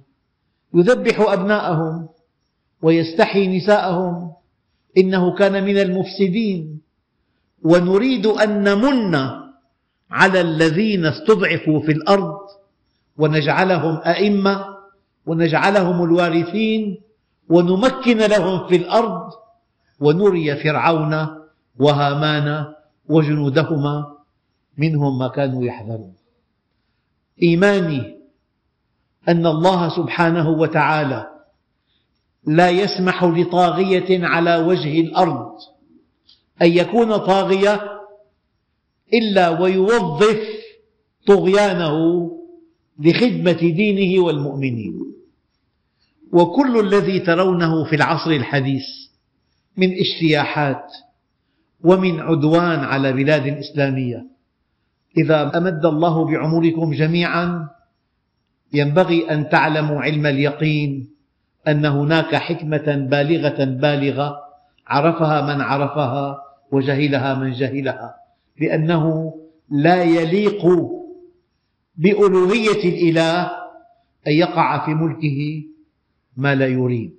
يذبح 0.73 1.19
أبناءهم 1.19 2.09
ويستحيي 2.81 3.57
نساءهم. 3.57 4.33
إنه 4.97 5.35
كان 5.35 5.63
من 5.63 5.77
المفسدين. 5.77 6.81
ونريد 7.63 8.25
أن 8.25 8.63
نمن 8.63 9.15
على 10.11 10.41
الذين 10.41 11.05
استضعفوا 11.05 11.79
في 11.81 11.91
الأرض 11.91 12.37
ونجعلهم 13.17 13.97
أئمة 14.05 14.65
ونجعلهم 15.25 16.03
الوارثين 16.03 17.01
ونمكن 17.49 18.17
لهم 18.17 18.67
في 18.67 18.75
الأرض 18.75 19.31
ونري 19.99 20.55
فرعون 20.55 21.27
وهامان 21.79 22.65
وجنودهما 23.09 24.15
منهم 24.77 25.19
ما 25.19 25.27
كانوا 25.27 25.65
يحذرون. 25.65 26.13
إيماني 27.43 28.17
أن 29.29 29.45
الله 29.45 29.89
سبحانه 29.89 30.49
وتعالى 30.49 31.27
لا 32.45 32.69
يسمح 32.69 33.23
لطاغية 33.23 34.25
على 34.25 34.57
وجه 34.57 35.01
الأرض 35.01 35.51
أن 36.61 36.67
يكون 36.67 37.17
طاغية 37.17 37.98
إلا 39.13 39.49
ويوظف 39.49 40.39
طغيانه 41.27 42.29
لخدمة 42.99 43.51
دينه 43.51 44.23
والمؤمنين. 44.23 44.99
وكل 46.31 46.79
الذي 46.79 47.19
ترونه 47.19 47.83
في 47.83 47.95
العصر 47.95 48.31
الحديث 48.31 48.85
من 49.77 49.89
اجتياحات 49.91 50.85
ومن 51.83 52.19
عدوان 52.19 52.79
على 52.79 53.13
بلاد 53.13 53.47
إسلامية. 53.47 54.25
إذا 55.17 55.57
أمد 55.57 55.85
الله 55.85 56.25
بعمركم 56.25 56.91
جميعا 56.91 57.69
ينبغي 58.73 59.31
أن 59.31 59.49
تعلموا 59.49 60.01
علم 60.01 60.25
اليقين 60.25 61.09
أن 61.67 61.85
هناك 61.85 62.35
حكمة 62.35 63.07
بالغة 63.09 63.63
بالغة 63.63 64.37
عرفها 64.87 65.41
من 65.41 65.61
عرفها 65.61 66.37
وجهلها 66.71 67.35
من 67.35 67.51
جهلها. 67.51 68.15
لأنه 68.61 69.33
لا 69.69 70.03
يليق 70.03 70.65
بألوهية 71.95 72.83
الإله 72.89 73.51
أن 74.27 74.31
يقع 74.31 74.85
في 74.85 74.93
ملكه 74.93 75.63
ما 76.37 76.55
لا 76.55 76.67
يريد. 76.67 77.15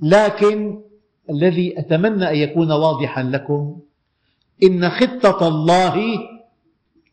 لكن 0.00 0.80
الذي 1.30 1.78
أتمنى 1.78 2.30
أن 2.30 2.36
يكون 2.36 2.72
واضحا 2.72 3.22
لكم 3.22 3.80
إن 4.62 4.90
خطة 4.90 5.48
الله 5.48 6.18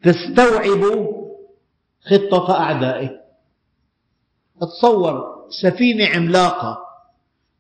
تستوعب 0.04 1.08
خطة 2.02 2.60
أعدائه. 2.60 3.10
تصور 4.62 5.38
سفينة 5.62 6.06
عملاقة 6.06 6.78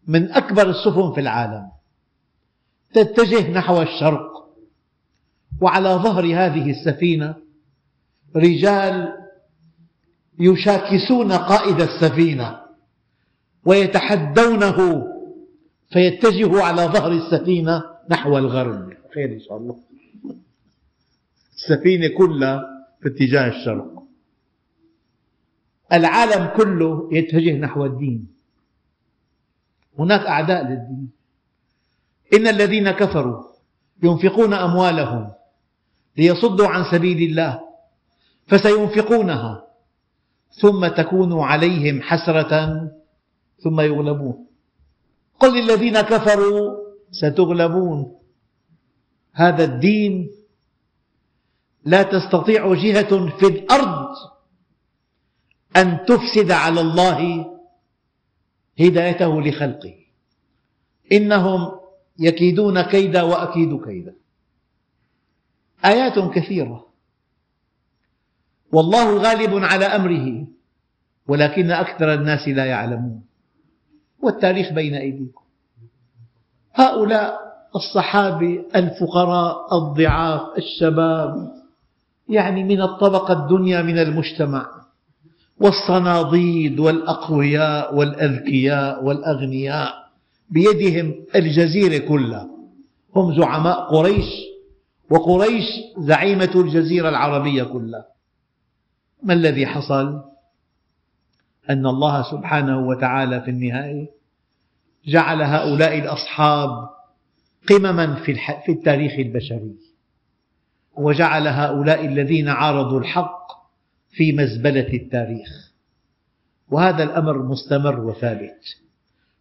من 0.08 0.32
أكبر 0.32 0.70
السفن 0.70 1.14
في 1.14 1.20
العالم 1.20 1.72
تتجه 2.94 3.52
نحو 3.52 3.82
الشرق 3.82 4.37
وعلى 5.62 5.90
ظهر 5.90 6.26
هذه 6.26 6.70
السفينة 6.72 7.36
رجال 8.36 9.14
يشاكسون 10.40 11.32
قائد 11.32 11.82
السفينة 11.82 12.62
ويتحدونه 13.66 15.08
فيتجه 15.94 16.64
على 16.64 16.82
ظهر 16.82 17.12
السفينة 17.12 17.84
نحو 18.10 18.38
الغرب. 18.38 18.94
خير 19.14 19.34
إن 19.34 19.40
شاء 19.40 19.58
الله. 19.58 19.76
السفينة 21.56 22.08
كلها 22.18 22.64
في 23.02 23.10
اتجاه 23.10 23.48
الشرق. 23.48 24.04
العالم 25.94 26.58
كله 26.58 27.10
يتجه 27.12 27.58
نحو 27.58 27.86
الدين. 27.86 28.28
هناك 30.00 30.22
أعداء 30.22 30.64
للدين. 30.64 31.12
إن 32.34 32.48
الذين 32.48 32.92
كفروا 32.92 33.44
ينفقون 34.04 34.54
أموالهم. 34.54 35.37
ليصدوا 36.18 36.68
عن 36.68 36.84
سبيل 36.92 37.30
الله 37.30 37.60
فسينفقونها 38.48 39.68
ثم 40.52 40.88
تكون 40.88 41.40
عليهم 41.40 42.02
حسرة 42.02 42.82
ثم 43.64 43.82
يغلبون. 43.82 44.48
قل 45.40 45.62
للذين 45.62 46.02
كفروا 46.02 46.78
ستغلبون. 47.12 48.16
هذا 49.34 49.64
الدين 49.64 50.30
لا 51.86 52.04
تستطيع 52.04 52.74
جهة 52.74 53.38
في 53.40 53.46
الأرض 53.48 54.10
أن 55.78 56.06
تفسد 56.06 56.52
على 56.52 56.82
الله 56.82 57.46
هدايته 58.80 59.42
لخلقه. 59.42 59.96
إنهم 61.12 61.72
يكيدون 62.20 62.82
كيدا 62.82 63.22
وأكيد 63.22 63.84
كيدا. 63.84 64.16
آيات 65.86 66.20
كثيرة. 66.20 66.86
والله 68.72 69.18
غالب 69.18 69.64
على 69.64 69.86
أمره 69.86 70.48
ولكن 71.28 71.72
أكثر 71.72 72.14
الناس 72.14 72.48
لا 72.48 72.66
يعلمون. 72.66 73.22
والتاريخ 74.20 74.74
بين 74.74 74.96
أيديكم. 74.96 75.42
هؤلاء 76.74 77.40
الصحابة 77.76 78.66
الفقراء 78.76 79.78
الضعاف 79.78 80.42
الشباب 80.58 81.52
يعني 82.30 82.64
من 82.64 82.82
الطبقة 82.82 83.44
الدنيا 83.44 83.82
من 83.82 84.00
المجتمع. 84.00 84.66
والصناديد 85.60 86.80
والأقوياء 86.80 87.96
والأذكياء 87.96 89.04
والأغنياء 89.04 89.94
بيدهم 90.50 91.16
الجزيرة 91.36 92.08
كلها. 92.08 92.50
هم 93.16 93.36
زعماء 93.42 93.80
قريش 93.80 94.47
وقريش 95.10 95.66
زعيمة 95.98 96.52
الجزيرة 96.56 97.10
العربية 97.10 97.64
كلها. 97.64 98.06
ما 99.24 99.34
الذي 99.34 99.68
حصل؟ 99.68 100.22
أن 101.70 101.86
الله 101.86 102.32
سبحانه 102.32 102.88
وتعالى 102.88 103.42
في 103.42 103.52
النهاية 103.52 104.10
جعل 105.08 105.42
هؤلاء 105.42 106.00
الأصحاب 106.00 106.90
قمما 107.70 108.16
في 108.66 108.72
التاريخ 108.72 109.12
البشري. 109.20 109.76
وجعل 110.98 111.48
هؤلاء 111.48 112.06
الذين 112.06 112.50
عارضوا 112.50 113.00
الحق 113.00 113.48
في 114.10 114.32
مزبلة 114.32 114.94
التاريخ. 114.94 115.72
وهذا 116.70 117.04
الأمر 117.04 117.44
مستمر 117.44 118.00
وثابت. 118.00 118.60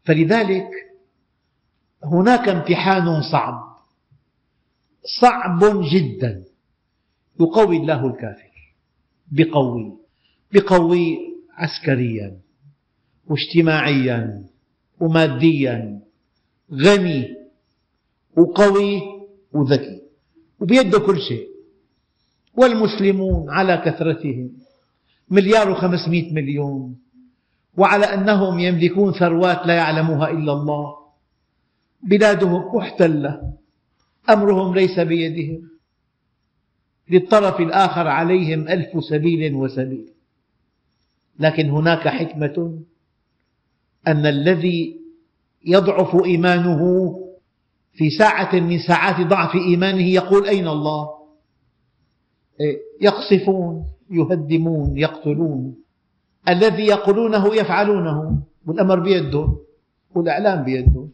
فلذلك 0.04 0.68
هناك 2.04 2.48
امتحان 2.48 3.22
صعب. 3.32 3.65
صعب 5.20 5.60
جدا. 5.92 6.44
يقوي 7.40 7.76
الله 7.76 8.06
الكافر. 8.06 8.74
بقوي. 9.32 9.92
بقوي 10.52 11.18
عسكريا 11.52 12.36
واجتماعيا 13.26 14.44
وماديا. 15.00 16.00
غني 16.72 17.36
وقوي 18.36 19.02
وذكي. 19.52 20.02
وبيده 20.60 20.98
كل 20.98 21.20
شيء. 21.20 21.48
والمسلمون 22.54 23.50
على 23.50 23.76
كثرتهم. 23.76 24.52
مليار 25.30 25.70
وخمسمئة 25.70 26.32
مليون. 26.32 26.98
وعلى 27.76 28.04
أنهم 28.04 28.58
يملكون 28.58 29.12
ثروات 29.12 29.66
لا 29.66 29.74
يعلمها 29.74 30.30
إلا 30.30 30.52
الله. 30.52 30.96
بلادهم 32.02 32.76
محتلة 32.76 33.52
أمرهم 34.30 34.74
ليس 34.74 35.00
بيدهم. 35.00 35.70
للطرف 37.10 37.60
الآخر 37.60 38.08
عليهم 38.08 38.68
ألف 38.68 39.04
سبيل 39.10 39.54
وسبيل. 39.54 40.12
لكن 41.38 41.70
هناك 41.70 42.08
حكمة 42.08 42.78
أن 44.06 44.26
الذي 44.26 45.00
يضعف 45.66 46.24
إيمانه 46.24 47.12
في 47.92 48.10
ساعة 48.10 48.60
من 48.60 48.78
ساعات 48.78 49.26
ضعف 49.26 49.54
إيمانه 49.54 50.06
يقول 50.06 50.46
أين 50.46 50.68
الله؟ 50.68 51.08
يقصفون 53.00 53.84
يهدمون 54.10 54.98
يقتلون. 54.98 55.76
الذي 56.48 56.86
يقولونه 56.86 57.54
يفعلونه. 57.54 58.42
والأمر 58.66 59.00
بيدهم 59.00 59.58
والإعلام 60.14 60.64
بيدهم 60.64 61.10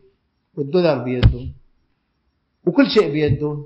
والدولار 0.54 1.04
بيدهم 1.04 1.52
وكل 2.66 2.86
شيء 2.86 3.12
بيدهم 3.12 3.64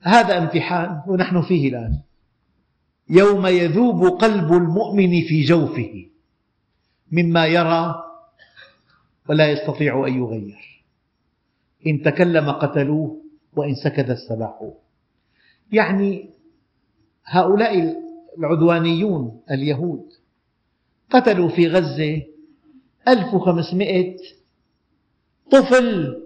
هذا 0.00 0.38
امتحان 0.38 1.02
ونحن 1.06 1.42
فيه 1.42 1.68
الآن. 1.68 2.00
يوم 3.10 3.46
يذوب 3.46 4.06
قلب 4.06 4.52
المؤمن 4.52 5.10
في 5.28 5.42
جوفه 5.42 6.06
مما 7.12 7.46
يرى 7.46 8.04
ولا 9.28 9.50
يستطيع 9.52 10.06
أن 10.06 10.18
يغير. 10.18 10.84
إن 11.86 12.02
تكلم 12.02 12.50
قتلوه 12.50 13.20
وإن 13.56 13.74
سكت 13.74 14.10
استباحوه 14.10 14.74
يعني 15.72 16.30
هؤلاء 17.24 17.96
العدوانيون 18.38 19.40
اليهود 19.50 20.08
قتلوا 21.10 21.48
في 21.48 21.68
غزة 21.68 22.22
1500 23.08 24.16
طفل 25.50 26.16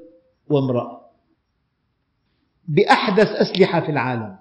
وامرأة. 0.50 1.00
بأحدث 2.68 3.28
أسلحة 3.28 3.80
في 3.80 3.90
العالم. 3.90 4.36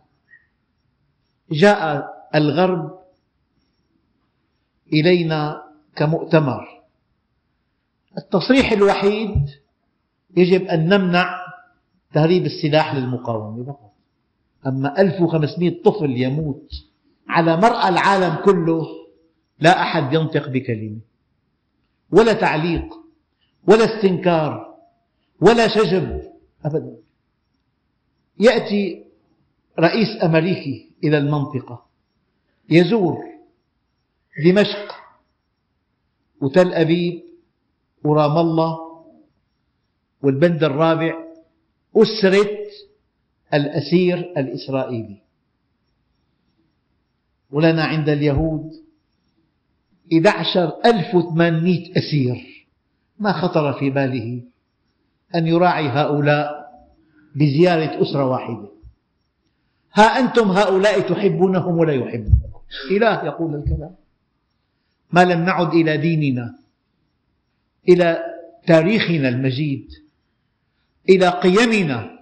جاء 1.52 2.08
الغرب 2.36 3.00
إلينا 4.93 5.63
كمؤتمر. 5.96 6.67
التصريح 8.17 8.72
الوحيد 8.72 9.50
يجب 10.38 10.63
أن 10.65 10.89
نمنع 10.89 11.39
تهريب 12.13 12.46
السلاح 12.46 12.96
للمقاومة 12.96 13.65
فقط. 13.65 13.93
أما 14.67 15.02
1500 15.02 15.84
طفل 15.84 16.12
يموت 16.12 16.72
على 17.30 17.58
مرأى 17.58 17.89
العالم 17.89 18.36
كله 18.46 18.86
لا 19.60 19.82
أحد 19.82 20.13
ينطق 20.13 20.50
بكلمة. 20.50 21.00
ولا 22.12 22.34
تعليق 22.34 22.93
ولا 23.67 23.86
استنكار. 23.86 24.66
ولا 25.41 25.67
شجب 25.67 26.21
أبدا. 26.65 26.97
يأتي 28.39 29.04
رئيس 29.80 30.23
أمريكي 30.23 30.91
إلى 31.04 31.17
المنطقة 31.17 31.86
يزور 32.69 33.17
دمشق 34.45 34.95
وتل 36.41 36.73
أبيب 36.73 37.23
ورام 38.04 38.38
الله 38.38 38.78
والبند 40.21 40.63
الرابع 40.63 41.13
أسرة 41.95 42.50
الأسير 43.54 44.17
الإسرائيلي. 44.17 45.21
ولنا 47.52 47.84
عند 47.84 48.10
اليهود 48.10 48.71
11800 50.13 51.97
أسير 51.97 52.67
ما 53.19 53.41
خطر 53.41 53.73
في 53.80 53.89
باله. 53.89 54.41
أن 55.36 55.48
يراعي 55.48 55.88
هؤلاء 55.88 56.68
بزيارة 57.36 58.02
أسرة 58.02 58.26
واحدة. 58.26 58.70
ها 59.94 60.04
أنتم 60.04 60.52
هؤلاء 60.52 61.00
تحبونهم 61.00 61.78
ولا 61.78 61.94
يحبونكم 61.94 62.60
إله 62.92 63.26
يقول 63.26 63.56
الكلام. 63.56 63.96
ما 65.12 65.26
لم 65.26 65.46
نعد 65.46 65.74
إلى 65.74 65.98
ديننا 65.98 66.56
إلى 67.90 68.24
تاريخنا 68.68 69.30
المجيد 69.30 69.90
إلى 71.10 71.28
قيمنا 71.30 72.20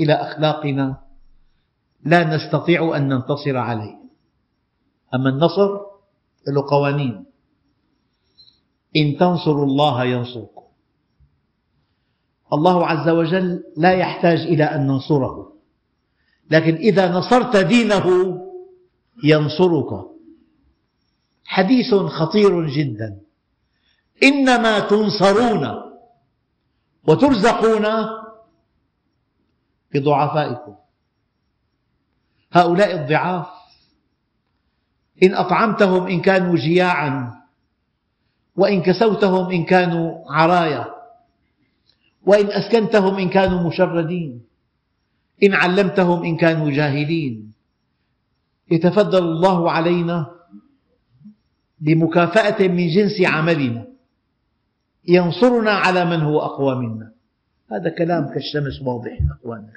إلى 0.00 0.12
أخلاقنا 0.12 1.00
لا 2.04 2.36
نستطيع 2.36 2.96
أن 2.96 3.08
ننتصر 3.08 3.56
عليه. 3.56 3.96
أما 5.14 5.28
النصر 5.28 5.80
له 6.48 6.66
قوانين. 6.68 7.24
إن 8.96 9.16
تنصروا 9.16 9.64
الله 9.64 10.04
ينصركم. 10.04 10.55
الله 12.52 12.86
عز 12.86 13.08
وجل 13.08 13.64
لا 13.76 13.92
يحتاج 13.92 14.38
إلى 14.40 14.64
أن 14.64 14.86
ننصره. 14.86 15.52
لكن 16.50 16.74
إذا 16.74 17.12
نصرت 17.12 17.56
دينه 17.56 18.38
ينصرك. 19.24 20.06
حديث 21.44 21.94
خطير 21.94 22.66
جدا. 22.66 23.20
إنما 24.22 24.78
تنصرون 24.80 25.68
وترزقون 27.08 27.86
بضعفائكم. 29.94 30.74
هؤلاء 32.52 32.94
الضعاف 32.94 33.46
إن 35.22 35.34
أطعمتهم 35.34 36.06
إن 36.06 36.20
كانوا 36.20 36.56
جياعا 36.56 37.32
وإن 38.56 38.82
كسوتهم 38.82 39.50
إن 39.50 39.64
كانوا 39.64 40.32
عرايا 40.32 40.95
وإن 42.26 42.46
أسكنتهم 42.46 43.14
إن 43.18 43.28
كانوا 43.28 43.68
مشردين. 43.68 44.42
إن 45.42 45.54
علمتهم 45.54 46.24
إن 46.24 46.36
كانوا 46.36 46.70
جاهلين. 46.70 47.52
يتفضل 48.70 49.24
الله 49.24 49.70
علينا 49.70 50.26
بمكافأة 51.80 52.68
من 52.68 52.88
جنس 52.88 53.20
عملنا. 53.22 53.86
ينصرنا 55.08 55.70
على 55.70 56.04
من 56.04 56.20
هو 56.20 56.40
أقوى 56.40 56.74
منا. 56.74 57.12
هذا 57.72 57.90
كلام 57.90 58.28
كالشمس 58.28 58.82
واضح 58.82 59.18
أخواننا 59.30 59.72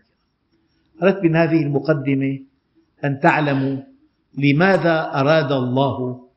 أردت 1.03 1.23
من 1.23 1.35
هذه 1.35 1.62
المقدمة 1.63 2.39
أن 3.05 3.19
تعلموا 3.19 3.77
لماذا 4.38 5.12
أراد 5.13 5.51
الله 5.51 6.27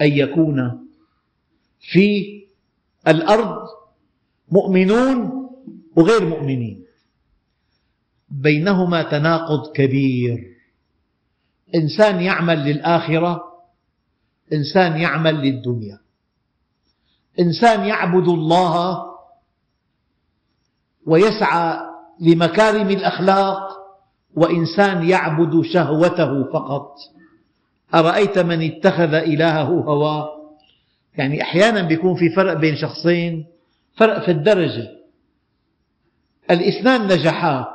أن 0.00 0.06
يكون 0.06 0.86
في 1.80 2.40
الأرض 3.08 3.68
مؤمنون 4.50 5.30
وغير 5.96 6.24
مؤمنين. 6.24 6.84
بينهما 8.30 9.02
تناقض 9.02 9.72
كبير. 9.72 10.38
إنسان 11.74 12.20
يعمل 12.20 12.58
للآخرة 12.58 13.42
إنسان 14.52 14.96
يعمل 14.96 15.34
للدنيا. 15.34 15.98
إنسان 17.40 17.84
يعبد 17.84 18.28
الله 18.28 19.04
ويسعى 21.06 21.78
لمكارم 22.20 22.90
الأخلاق 22.90 23.80
وإنسان 24.34 25.08
يعبد 25.08 25.62
شهوته 25.62 26.44
فقط. 26.44 26.94
أرأيت 27.94 28.38
من 28.38 28.62
اتخذ 28.62 29.14
إلهه 29.14 29.62
هواه؟ 29.62 30.28
يعني 31.18 31.42
أحيانا 31.42 31.92
يكون 31.92 32.14
في 32.14 32.30
فرق 32.30 32.52
بين 32.52 32.76
شخصين. 32.76 33.46
فرق 34.00 34.24
في 34.24 34.30
الدرجة. 34.30 35.00
الاثنان 36.50 37.02
نجحا 37.06 37.66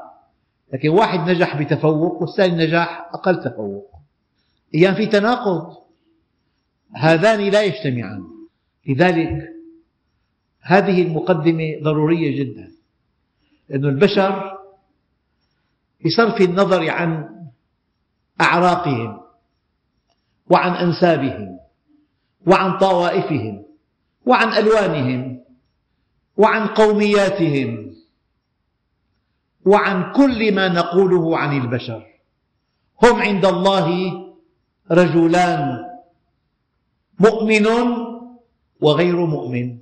لكن 0.73 0.89
واحد 0.89 1.29
نجح 1.29 1.61
بتفوق 1.61 2.21
والثاني 2.21 2.65
نجح 2.65 3.09
أقل 3.13 3.43
تفوق. 3.43 3.91
أيام 4.75 4.95
في 4.95 5.05
تناقض 5.05 5.77
هذان 6.95 7.49
لا 7.49 7.63
يجتمعان. 7.63 8.23
لذلك 8.87 9.49
هذه 10.61 11.01
المقدمة 11.01 11.79
ضرورية 11.83 12.43
جدا 12.43 12.71
لأن 13.69 13.85
البشر 13.85 14.57
بصرف 16.05 16.41
النظر 16.41 16.89
عن 16.89 17.29
أعراقهم 18.41 19.21
وعن 20.49 20.71
أنسابهم 20.71 21.59
وعن 22.47 22.77
طوائفهم 22.77 23.65
وعن 24.25 24.53
ألوانهم 24.53 25.44
وعن 26.37 26.67
قومياتهم 26.67 27.95
وعن 29.65 30.11
كل 30.11 30.55
ما 30.55 30.67
نقوله 30.67 31.37
عن 31.37 31.57
البشر. 31.61 32.05
هم 33.03 33.15
عند 33.21 33.45
الله 33.45 34.11
رجلان 34.91 35.85
مؤمن 37.19 37.67
وغير 38.81 39.25
مؤمن. 39.25 39.79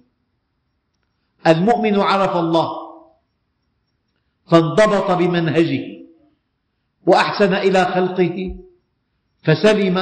المؤمن 1.48 2.00
عرف 2.00 2.36
الله 2.36 2.70
فانضبط 4.52 5.12
بمنهجه 5.12 5.84
وأحسن 7.06 7.54
إلى 7.54 7.86
خلقه 7.86 8.56
فسلم 9.44 9.98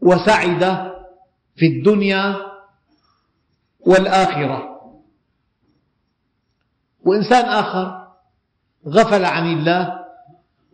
وسعد 0.00 0.92
في 1.56 1.66
الدنيا 1.66 2.47
والآخرة. 3.80 4.78
وإنسان 7.00 7.44
آخر 7.44 8.08
غفل 8.86 9.24
عن 9.24 9.52
الله 9.52 10.04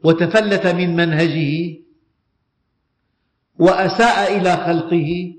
وتفلت 0.05 0.67
من 0.67 0.97
منهجه 0.97 1.81
وأساء 3.59 4.37
إلى 4.37 4.57
خلقه 4.57 5.35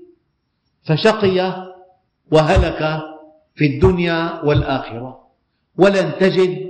فشقي 0.84 1.66
وهلك 2.32 3.00
في 3.54 3.66
الدنيا 3.66 4.44
والآخرة. 4.44 5.26
ولن 5.78 6.12
تجد 6.20 6.66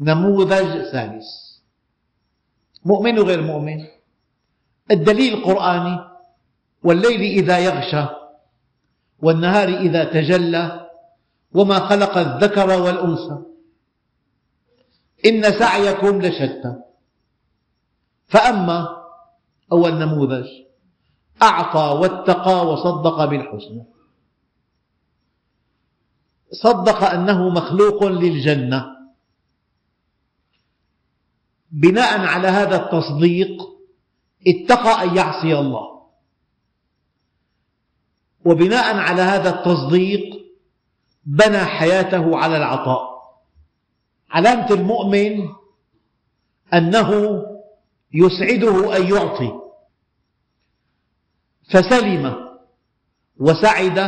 نموذج 0.00 0.90
ثالث. 0.92 1.24
مؤمن 2.84 3.18
وغير 3.18 3.42
مؤمن. 3.42 3.86
الدليل 4.90 5.34
القرآني 5.34 5.98
والليل 6.82 7.20
إذا 7.20 7.58
يغشى 7.58 8.23
والنهار 9.22 9.68
إذا 9.68 10.04
تجلى 10.04 10.90
وما 11.54 11.78
خلق 11.88 12.18
الذكر 12.18 12.80
والأنثى. 12.82 13.38
إن 15.26 15.42
سعيكم 15.42 16.22
لشتى. 16.22 16.76
فأما 18.26 19.04
أول 19.72 19.94
نموذج 19.94 20.46
أعطى 21.42 21.98
واتقى 22.00 22.66
وصدق 22.66 23.24
بالحسنى. 23.24 23.84
صدق 26.52 27.04
أنه 27.04 27.48
مخلوق 27.48 28.04
للجنة. 28.04 28.86
بناء 31.70 32.20
على 32.20 32.48
هذا 32.48 32.76
التصديق 32.84 33.62
اتقى 34.46 35.04
أن 35.04 35.16
يعصي 35.16 35.58
الله. 35.58 35.93
وبناء 38.44 38.96
على 38.96 39.22
هذا 39.22 39.50
التصديق 39.50 40.44
بنى 41.24 41.58
حياته 41.58 42.36
على 42.38 42.56
العطاء. 42.56 43.14
علامة 44.30 44.70
المؤمن 44.70 45.48
أنه 46.74 47.10
يسعده 48.12 48.96
أن 48.96 49.14
يعطي 49.14 49.52
فسلم 51.70 52.34
وسعد 53.36 53.98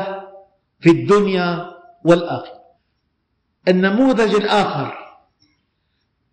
في 0.81 0.91
الدنيا 0.91 1.71
والآخرة. 2.05 2.63
النموذج 3.69 4.35
الآخر 4.35 4.95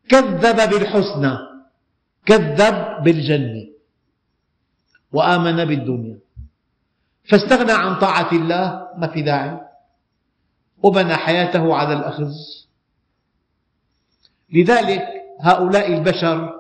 كذب 0.10 0.70
بالحسنى 0.70 1.38
كذب 2.26 3.04
بالجنة 3.04 3.66
وآمن 5.12 5.66
بالدنيا. 5.66 6.23
فاستغنى 7.24 7.72
عن 7.72 7.96
طاعة 8.00 8.32
الله 8.32 8.88
ما 8.98 9.08
في 9.08 9.22
داعي. 9.22 9.62
وبنى 10.84 11.16
حياته 11.16 11.76
على 11.76 11.94
الأخذ. 11.94 12.32
لذلك 14.54 15.04
هؤلاء 15.40 15.94
البشر 15.94 16.54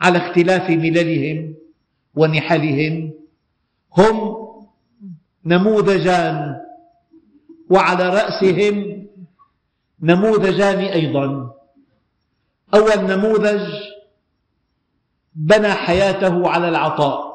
على 0.00 0.18
اختلاف 0.18 0.70
مللهم 0.70 1.54
ونحلهم 2.14 3.12
هم 3.98 4.36
نموذجان. 5.44 6.60
وعلى 7.70 8.08
رأسهم 8.08 9.06
نموذجان 10.02 10.78
أيضا. 10.78 11.54
أول 12.74 12.98
نموذج 12.98 13.72
بنى 15.34 15.72
حياته 15.72 16.48
على 16.48 16.68
العطاء. 16.68 17.29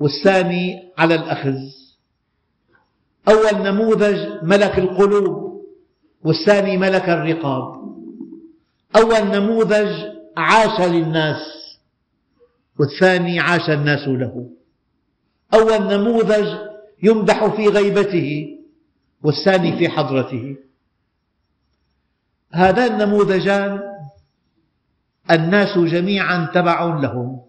والثاني 0.00 0.92
على 0.98 1.14
الأخذ. 1.14 1.56
أول 3.28 3.62
نموذج 3.62 4.42
ملك 4.42 4.78
القلوب 4.78 5.64
والثاني 6.24 6.76
ملك 6.76 7.08
الرقاب. 7.08 7.84
أول 8.96 9.24
نموذج 9.24 10.14
عاش 10.36 10.80
للناس 10.80 11.38
والثاني 12.78 13.40
عاش 13.40 13.70
الناس 13.70 14.08
له. 14.08 14.50
أول 15.54 15.98
نموذج 15.98 16.58
يمدح 17.02 17.56
في 17.56 17.68
غيبته 17.68 18.58
والثاني 19.22 19.78
في 19.78 19.88
حضرته. 19.88 20.56
هذان 22.52 22.92
النموذجان 22.92 23.80
الناس 25.30 25.78
جميعا 25.78 26.50
تبع 26.54 26.84
لهم. 26.84 27.40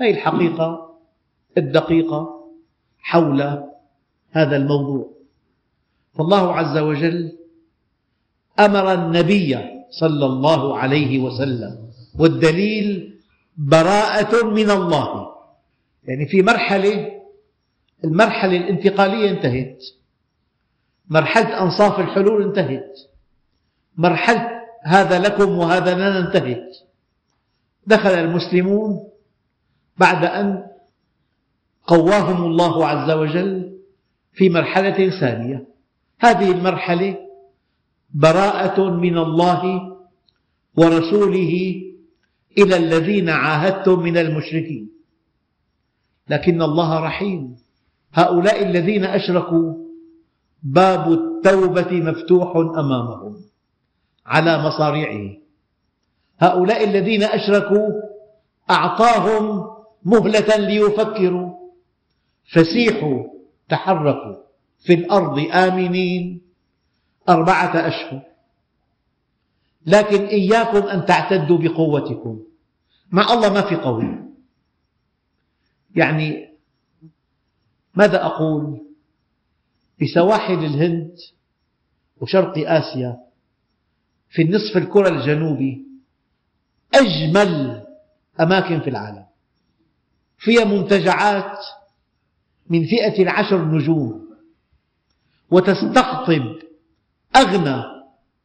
هذه 0.00 0.10
الحقيقة. 0.10 0.93
الدقيقة 1.58 2.50
حول 2.98 3.42
هذا 4.30 4.56
الموضوع. 4.56 5.10
فالله 6.14 6.54
عز 6.54 6.78
وجل 6.78 7.38
أمر 8.60 8.94
النبي 8.94 9.58
صلى 9.90 10.26
الله 10.26 10.78
عليه 10.78 11.18
وسلم 11.18 11.90
والدليل 12.18 13.14
براءة 13.56 14.44
من 14.44 14.70
الله. 14.70 15.34
يعني 16.04 16.26
في 16.26 16.42
مرحلة 16.42 17.10
المرحلة 18.04 18.56
الانتقالية 18.56 19.30
انتهت 19.30 19.78
مرحلة 21.08 21.62
أنصاف 21.62 22.00
الحلول 22.00 22.42
انتهت 22.42 22.98
مرحلة 23.96 24.50
هذا 24.82 25.18
لكم 25.18 25.58
وهذا 25.58 25.94
لنا 25.94 26.18
انتهت. 26.18 26.76
دخل 27.86 28.10
المسلمون 28.10 29.08
بعد 29.98 30.24
أن 30.24 30.73
قواهم 31.86 32.44
الله 32.44 32.86
عز 32.86 33.10
وجل 33.10 33.78
في 34.32 34.48
مرحلة 34.48 35.20
ثانية. 35.20 35.66
هذه 36.20 36.50
المرحلة 36.50 37.18
براءة 38.14 38.90
من 38.90 39.18
الله 39.18 39.62
ورسوله 40.76 41.82
إلى 42.58 42.76
الذين 42.76 43.28
عاهدتم 43.28 44.00
من 44.00 44.16
المشركين. 44.16 44.90
لكن 46.28 46.62
الله 46.62 47.00
رحيم. 47.00 47.56
هؤلاء 48.12 48.62
الذين 48.62 49.04
أشركوا 49.04 49.74
باب 50.62 51.12
التوبة 51.12 51.92
مفتوح 51.92 52.56
أمامهم 52.56 53.36
على 54.26 54.58
مصاريعه 54.58 55.36
هؤلاء 56.38 56.84
الذين 56.84 57.22
أشركوا 57.22 57.88
أعطاهم 58.70 59.66
مهلة 60.04 60.56
ليفكروا. 60.56 61.63
فسيحوا 62.52 63.24
تحركوا 63.68 64.36
في 64.78 64.94
الأرض 64.94 65.38
آمنين 65.38 66.40
أربعة 67.28 67.88
أشهر. 67.88 68.22
لكن 69.86 70.24
إياكم 70.24 70.86
أن 70.88 71.06
تعتدوا 71.06 71.58
بقوتكم. 71.58 72.42
مع 73.12 73.32
الله 73.32 73.52
ما 73.52 73.68
في 73.68 73.76
قوي 73.76 74.18
يعني 75.96 76.48
ماذا 77.94 78.24
أقول؟ 78.24 78.80
في 79.98 80.06
سواحل 80.06 80.64
الهند 80.64 81.16
وشرق 82.20 82.70
آسيا 82.70 83.20
في 84.30 84.42
النصف 84.42 84.76
الكرة 84.76 85.08
الجنوبي 85.08 85.84
أجمل 86.94 87.84
أماكن 88.40 88.80
في 88.80 88.90
العالم. 88.90 89.26
فيها 90.38 90.64
منتجعات 90.64 91.58
من 92.70 92.84
فئة 92.84 93.22
العشر 93.22 93.64
نجوم 93.64 94.24
وتستقطب. 95.50 96.42
أغنى 97.36 97.82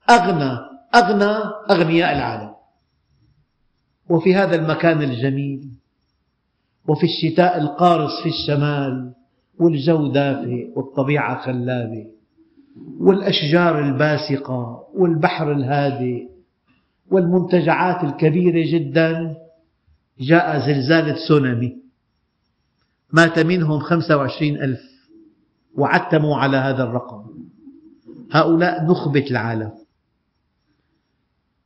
أغنى 0.09 0.59
أغنى 0.95 1.33
أغنياء 1.71 2.17
العالم. 2.17 2.53
وفي 4.09 4.35
هذا 4.35 4.55
المكان 4.55 5.01
الجميل. 5.01 5.69
وفي 6.87 7.03
الشتاء 7.03 7.57
القارص 7.57 8.23
في 8.23 8.29
الشمال. 8.29 9.13
والجو 9.59 10.07
دافئ 10.07 10.69
والطبيعة 10.75 11.41
خلابة. 11.41 12.07
والأشجار 12.99 13.79
الباسقة. 13.79 14.87
والبحر 14.93 15.51
الهادئ 15.51 16.27
والمنتجعات 17.11 18.03
الكبيرة 18.03 18.71
جدا. 18.71 19.35
جاء 20.19 20.59
زلزال 20.59 21.15
تسونامي 21.15 21.88
مات 23.11 23.39
منهم 23.39 23.79
خمسة 23.79 24.17
وعشرين 24.17 24.61
ألف 24.61 24.81
وعتموا 25.75 26.35
على 26.37 26.57
هذا 26.57 26.83
الرقم. 26.83 27.25
هؤلاء 28.31 28.85
نخبة 28.85 29.25
العالم. 29.31 29.71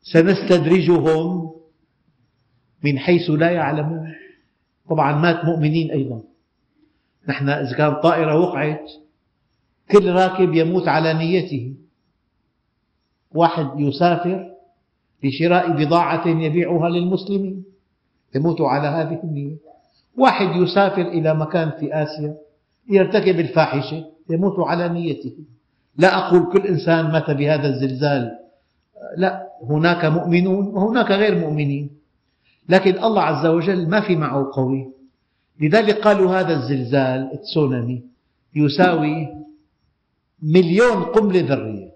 سنستدرجهم 0.02 1.52
من 2.84 3.00
حيث 3.00 3.30
لا 3.30 3.52
يعلمون. 3.52 4.14
طبعا 4.90 5.20
مات 5.20 5.46
مؤمنين 5.46 5.92
أيضا. 5.92 6.22
نحن 7.28 7.50
إذا 7.50 7.78
كانت 7.78 8.04
طائرة 8.04 8.40
وقعت 8.40 8.92
كل 9.92 10.12
راكب 10.12 10.54
يموت 10.54 10.88
على 10.88 11.14
نيته. 11.14 11.76
واحد 13.32 13.80
يسافر 13.80 14.54
لشراء 15.24 15.72
بضاعة 15.72 16.28
يبيعها 16.28 16.90
للمسلمين 16.90 17.64
يموت 18.36 18.62
على 18.62 18.88
هذه 18.88 19.20
النية. 19.24 19.73
واحد 20.18 20.56
يسافر 20.56 21.02
إلى 21.02 21.34
مكان 21.34 21.72
في 21.80 21.94
آسيا 21.94 22.38
يرتكب 22.90 23.40
الفاحشة 23.40 24.06
يموت 24.30 24.60
على 24.60 24.90
نيته. 24.90 25.34
لا 25.98 26.18
أقول 26.18 26.52
كل 26.54 26.68
إنسان 26.68 27.12
مات 27.12 27.32
بهذا 27.32 27.68
الزلزال. 27.68 28.32
لا 29.18 29.50
هناك 29.70 30.06
مؤمنون 30.06 30.68
وهناك 30.68 31.12
غير 31.12 31.40
مؤمنين. 31.40 31.90
لكن 32.70 33.04
الله 33.04 33.22
عز 33.22 33.46
وجل 33.46 33.90
ما 33.90 34.02
في 34.02 34.16
معه 34.16 34.50
قوي. 34.54 34.94
لذلك 35.60 35.98
قالوا 36.02 36.40
هذا 36.40 36.54
الزلزال 36.54 37.30
التسونامي 37.34 38.04
يساوي 38.56 39.28
مليون 40.42 41.04
قنبلة 41.04 41.42
ذرية. 41.42 41.92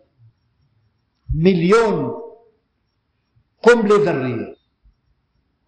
مليون 1.36 2.14
قنبلة 3.64 3.98
ذرية. 4.12 4.56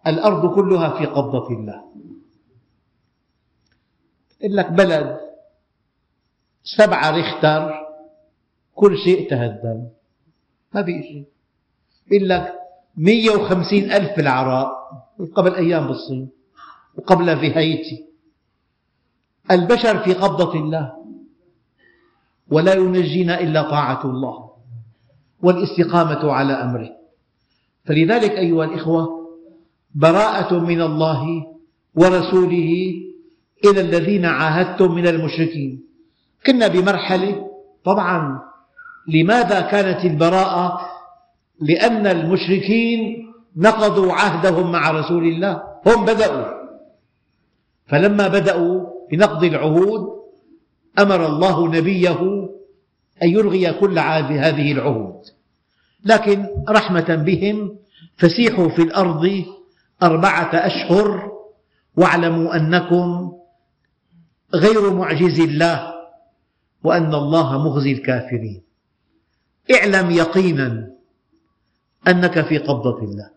الأرض 0.07 0.55
كلها 0.55 0.89
في 0.97 1.05
قبضة 1.05 1.49
الله. 1.49 1.83
يقول 4.41 4.57
لك 4.57 4.71
بلد. 4.71 5.19
سبعة 6.63 7.11
ريختر 7.11 7.73
كل 8.75 8.97
شيء 8.97 9.29
تهدم. 9.29 9.87
ما 10.75 10.83
في 10.83 11.03
شيء. 11.03 11.25
يقول 12.11 12.29
لك 12.29 12.53
مية 12.97 13.31
وخمسين 13.31 13.91
ألف 13.91 14.11
في 14.13 14.21
العراق. 14.21 14.71
قبل 15.35 15.55
أيام 15.55 15.87
بالصين. 15.87 16.29
وقبل 16.97 17.39
في 17.39 17.53
هايتي. 17.53 18.05
البشر 19.51 19.99
في 20.03 20.13
قبضة 20.13 20.53
الله. 20.53 20.93
ولا 22.51 22.73
ينجينا 22.73 23.39
إلا 23.39 23.69
طاعة 23.69 24.05
الله. 24.05 24.49
والاستقامة 25.43 26.31
على 26.31 26.53
أمره. 26.53 26.89
فلذلك 27.85 28.31
أيها 28.31 28.65
الإخوة 28.65 29.19
براءة 29.95 30.59
من 30.59 30.81
الله 30.81 31.47
ورسوله 31.95 32.93
إلى 33.65 33.81
الذين 33.81 34.25
عاهدتم 34.25 34.91
من 34.95 35.07
المشركين. 35.07 35.83
كنا 36.45 36.67
بمرحلة 36.67 37.49
طبعا 37.83 38.39
لماذا 39.07 39.61
كانت 39.61 40.05
البراءة؟ 40.05 40.81
لأن 41.61 42.07
المشركين 42.07 43.25
نقضوا 43.57 44.13
عهدهم 44.13 44.71
مع 44.71 44.91
رسول 44.91 45.23
الله. 45.27 45.63
هم 45.85 46.05
بدأوا. 46.05 46.45
فلما 47.87 48.27
بدأوا 48.27 48.85
بنقض 49.11 49.43
العهود 49.43 50.19
أمر 50.99 51.25
الله 51.25 51.67
نبيه 51.67 52.49
أن 53.23 53.29
يلغي 53.29 53.73
كل 53.73 53.99
عهد 53.99 54.37
هذه 54.37 54.71
العهود. 54.71 55.21
لكن 56.05 56.45
رحمة 56.69 57.15
بهم 57.15 57.75
فسيحوا 58.17 58.69
في 58.69 58.81
الأرض 58.81 59.45
أربعة 60.03 60.51
أشهر 60.53 61.31
واعلموا 61.97 62.55
أنكم 62.55 63.31
غير 64.53 64.93
معجز 64.93 65.39
الله 65.39 65.93
وأن 66.83 67.13
الله 67.13 67.67
مخزي 67.67 67.91
الكافرين. 67.91 68.61
اعلم 69.75 70.11
يقينا 70.11 70.91
أنك 72.07 72.41
في 72.41 72.57
قبضة 72.57 73.03
الله. 73.03 73.29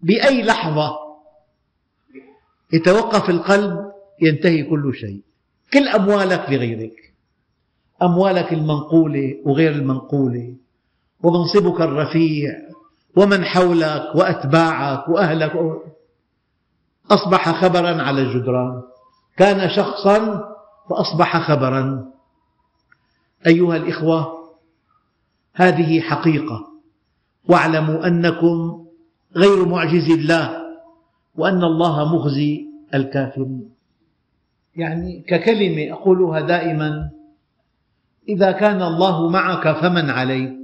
بأي 0.00 0.42
لحظة 0.42 0.96
يتوقف 2.72 3.30
القلب 3.30 3.92
ينتهي 4.22 4.62
كل 4.62 4.94
شيء. 4.94 5.22
كل 5.72 5.88
أموالك 5.88 6.50
لغيرك. 6.50 7.14
أموالك 8.02 8.52
المنقولة 8.52 9.40
وغير 9.44 9.72
المنقولة. 9.72 10.54
ومنصبك 11.22 11.80
الرفيع. 11.80 12.58
ومن 13.16 13.44
حولك 13.44 14.14
وأتباعك 14.14 15.08
وأهلك. 15.08 15.52
أصبح 17.10 17.64
خبرا 17.64 18.02
على 18.02 18.22
الجدران. 18.22 18.82
كان 19.36 19.70
شخصا 19.76 20.44
فأصبح 20.90 21.48
خبرا. 21.48 22.10
أيها 23.46 23.76
الإخوة 23.76 24.50
هذه 25.54 26.00
حقيقة. 26.00 26.68
واعلموا 27.48 28.06
أنكم 28.06 28.84
غير 29.36 29.68
معجز 29.68 30.10
الله 30.10 30.64
وأن 31.34 31.64
الله 31.64 32.14
مخزي 32.14 32.66
الكافرين. 32.94 33.70
يعني 34.76 35.24
ككلمة 35.28 35.92
أقولها 35.92 36.40
دائما 36.40 37.10
إذا 38.28 38.52
كان 38.52 38.82
الله 38.82 39.28
معك 39.28 39.80
فمن 39.80 40.10
عليك 40.10 40.56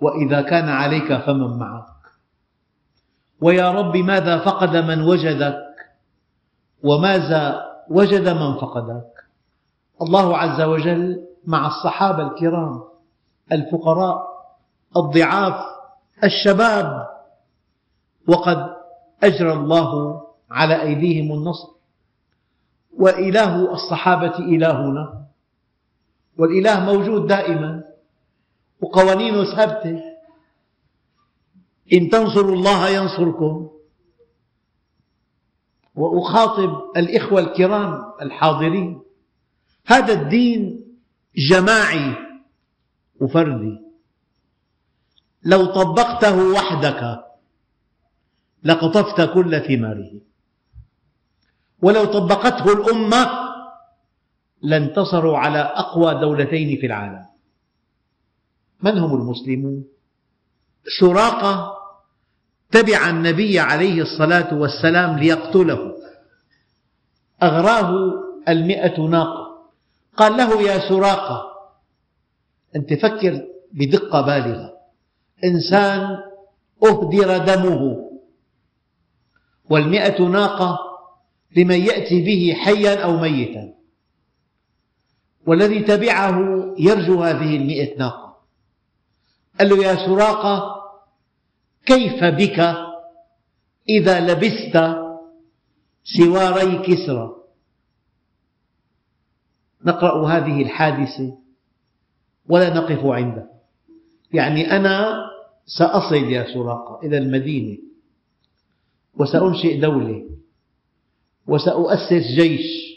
وإذا 0.00 0.42
كان 0.42 0.68
عليك 0.68 1.16
فمن 1.16 1.58
معك. 1.58 1.86
ويا 3.40 3.70
رب 3.70 3.96
ماذا 3.96 4.38
فقد 4.38 4.76
من 4.76 5.02
وجدك؟ 5.02 5.69
وماذا 6.84 7.70
وجد 7.90 8.28
من 8.28 8.54
فقدك 8.54 9.12
الله 10.02 10.36
عز 10.36 10.60
وجل 10.60 11.26
مع 11.46 11.66
الصحابة 11.66 12.22
الكرام 12.22 12.82
الفقراء 13.52 14.26
الضعاف 14.96 15.66
الشباب 16.24 17.06
وقد 18.28 18.76
أجرى 19.22 19.52
الله 19.52 20.20
على 20.50 20.82
أيديهم 20.82 21.32
النصر. 21.32 21.68
وإله 22.98 23.72
الصحابة 23.72 24.38
إلهنا 24.38 25.24
والإله 26.38 26.80
موجود 26.80 27.26
دائما 27.26 27.84
وقوانينه 28.80 29.56
ثابتة. 29.56 30.02
إن 31.92 32.10
تنصروا 32.10 32.54
الله 32.56 32.88
ينصركم. 32.88 33.70
وأخاطب 36.00 36.96
الإخوة 36.96 37.40
الكرام 37.40 38.04
الحاضرين. 38.22 39.02
هذا 39.86 40.12
الدين 40.12 40.84
جماعي 41.36 42.14
وفردي. 43.20 43.78
لو 45.44 45.66
طبقته 45.66 46.52
وحدك 46.52 47.24
لقطفت 48.64 49.34
كل 49.34 49.60
ثماره. 49.60 50.10
ولو 51.82 52.04
طبقته 52.04 52.72
الأمة 52.72 53.30
لانتصروا 54.62 55.38
على 55.38 55.58
أقوى 55.58 56.20
دولتين 56.20 56.80
في 56.80 56.86
العالم. 56.86 57.26
من 58.82 58.98
هم 58.98 59.14
المسلمون؟ 59.14 59.84
سراقة 61.00 61.76
تبع 62.70 63.10
النبي 63.10 63.58
عليه 63.58 64.02
الصلاة 64.02 64.54
والسلام 64.54 65.18
ليقتله. 65.18 65.89
أغراه 67.42 68.12
المئة 68.48 69.00
ناقة. 69.00 69.50
قال 70.16 70.36
له 70.36 70.62
يا 70.62 70.88
سراقة 70.88 71.50
أنت 72.76 72.94
فكر 72.94 73.46
بدقة 73.72 74.20
بالغة. 74.20 74.72
إنسان 75.44 76.18
أهدر 76.84 77.38
دمه. 77.38 78.10
والمئة 79.70 80.22
ناقة 80.22 80.78
لمن 81.56 81.80
يأتي 81.80 82.22
به 82.22 82.54
حيا 82.54 83.04
أو 83.04 83.16
ميتا. 83.16 83.74
والذي 85.46 85.80
تبعه 85.80 86.38
يرجو 86.78 87.22
هذه 87.22 87.56
المئة 87.56 87.98
ناقة. 87.98 88.36
قال 89.58 89.68
له 89.68 89.84
يا 89.84 90.06
سراقة 90.06 90.80
كيف 91.86 92.24
بك 92.24 92.76
إذا 93.88 94.20
لبست 94.20 94.76
سواري 96.16 96.78
كسرى. 96.78 97.36
نقرأ 99.84 100.28
هذه 100.28 100.62
الحادثة 100.62 101.38
ولا 102.48 102.74
نقف 102.74 103.04
عندها 103.06 103.50
يعني 104.32 104.76
أنا 104.76 105.16
سأصل 105.66 106.14
يا 106.14 106.54
سراقة 106.54 107.06
إلى 107.06 107.18
المدينة 107.18 107.78
وسأنشئ 109.14 109.80
دولة 109.80 110.26
وسأؤسس 111.46 112.26
جيش 112.36 112.96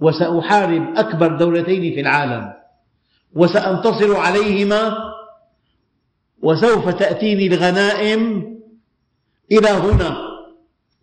وسأحارب 0.00 0.96
أكبر 0.96 1.36
دولتين 1.36 1.94
في 1.94 2.00
العالم 2.00 2.52
وسأنتصر 3.34 4.16
عليهما 4.16 4.96
وسوف 6.42 6.88
تأتيني 6.88 7.46
الغنائم 7.46 8.20
إلى 9.52 9.68
هنا. 9.68 10.31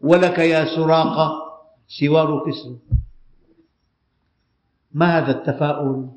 ولك 0.04 0.40
يا 0.40 0.76
سراقة 0.76 1.32
سوار 2.00 2.40
كسر. 2.46 2.76
ما 4.94 5.18
هذا 5.18 5.32
التفاؤل؟ 5.32 6.10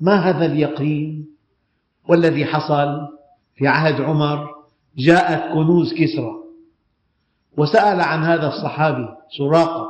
ما 0.00 0.14
هذا 0.14 0.46
اليقين؟ 0.46 1.28
والذي 2.08 2.44
حصل 2.44 3.08
في 3.54 3.66
عهد 3.66 4.00
عمر 4.00 4.48
جاءت 4.96 5.54
كنوز 5.54 5.94
كسرى. 5.94 6.34
وسأل 7.58 8.00
عن 8.00 8.22
هذا 8.22 8.48
الصحابي 8.48 9.08
سراقة 9.38 9.88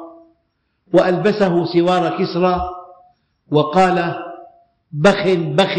وألبسه 0.95 1.64
سوار 1.64 2.18
كسرى 2.18 2.70
وقال 3.51 4.14
بخ 4.93 5.28
بخ 5.28 5.78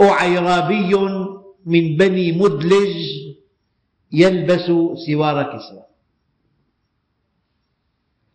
أعيرابي 0.00 0.94
من 1.66 1.96
بني 1.96 2.32
مدلج 2.32 2.96
يلبس 4.12 4.70
سوار 5.06 5.42
كسرى. 5.42 5.85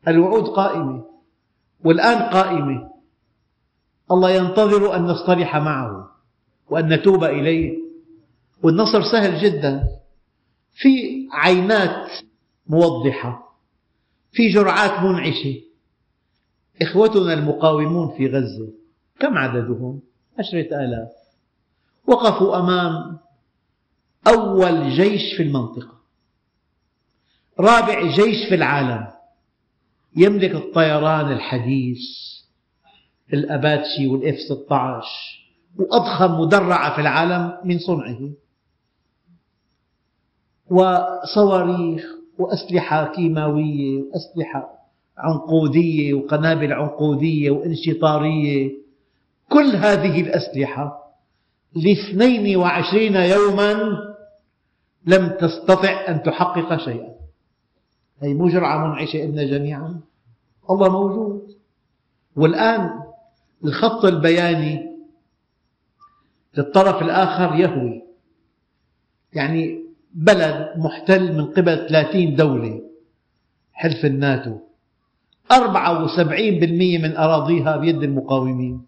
الوعود 0.08 0.44
قائمة 0.48 1.06
والآن 1.86 2.30
قائمة. 2.30 2.92
الله 4.12 4.30
ينتظر 4.30 4.96
أن 4.96 5.02
نصطلح 5.02 5.56
معه 5.56 6.12
وأن 6.70 6.94
نتوب 6.94 7.24
إليه. 7.24 7.78
والنصر 8.64 9.02
سهل 9.02 9.42
جدا. 9.42 9.84
في 10.74 10.90
عينات 11.32 12.12
موضحة 12.68 13.58
في 14.32 14.48
جرعات 14.48 15.04
منعشة. 15.04 15.62
إخوتنا 16.82 17.34
المقاومون 17.34 18.18
في 18.18 18.28
غزة 18.28 18.70
كم 19.20 19.38
عددهم؟ 19.38 20.02
عشرة 20.40 20.86
آلاف. 20.86 21.10
وقفوا 22.08 22.60
أمام 22.60 23.20
أول 24.28 24.90
جيش 24.90 25.38
في 25.38 25.44
المنطقة 25.44 26.02
رابع 27.60 28.02
جيش 28.02 28.50
في 28.50 28.56
العالم. 28.56 29.08
يملك 30.16 30.56
الطيران 30.56 31.32
الحديث 31.32 32.00
الأباتشي 33.34 34.08
والإف 34.08 34.36
16 34.40 35.08
وأضخم 35.80 36.42
مدرعة 36.42 36.96
في 36.96 37.02
العالم 37.02 37.58
من 37.64 37.80
صنعه. 37.80 38.20
وصواريخ 40.70 42.06
وأسلحة 42.38 43.12
كيماوية 43.16 44.02
وأسلحة 44.02 44.70
عنقودية 45.18 46.14
وقنابل 46.14 46.74
عنقودية 46.74 47.52
وانشطارية. 47.52 48.72
كل 49.50 49.76
هذه 49.76 50.22
الأسلحة 50.22 51.14
لاثنين 51.76 52.58
وعشرين 52.58 53.16
يوما 53.16 53.74
لم 55.06 55.28
تستطع 55.28 56.06
أن 56.08 56.24
تحقق 56.24 56.78
شيئا. 56.78 57.21
هي 58.22 58.34
مو 58.34 58.48
جرعة 58.48 58.88
منعشة 58.88 59.24
إلنا 59.24 59.44
جميعا. 59.44 60.02
الله 60.70 60.90
موجود. 60.90 61.56
والآن 62.36 63.04
الخط 63.66 64.06
البياني 64.06 64.92
للطرف 66.58 67.02
الآخر 67.02 67.56
يهوي. 67.56 68.04
يعني 69.34 69.82
بلد 70.14 70.74
محتل 70.78 71.38
من 71.38 71.46
قبل 71.46 71.88
30 71.90 72.36
دولة. 72.36 72.82
حلف 73.74 74.06
الناتو. 74.06 74.58
74% 75.52 76.98
من 76.98 77.18
أراضيها 77.18 77.78
بيد 77.78 78.04
المقاومين. 78.04 78.86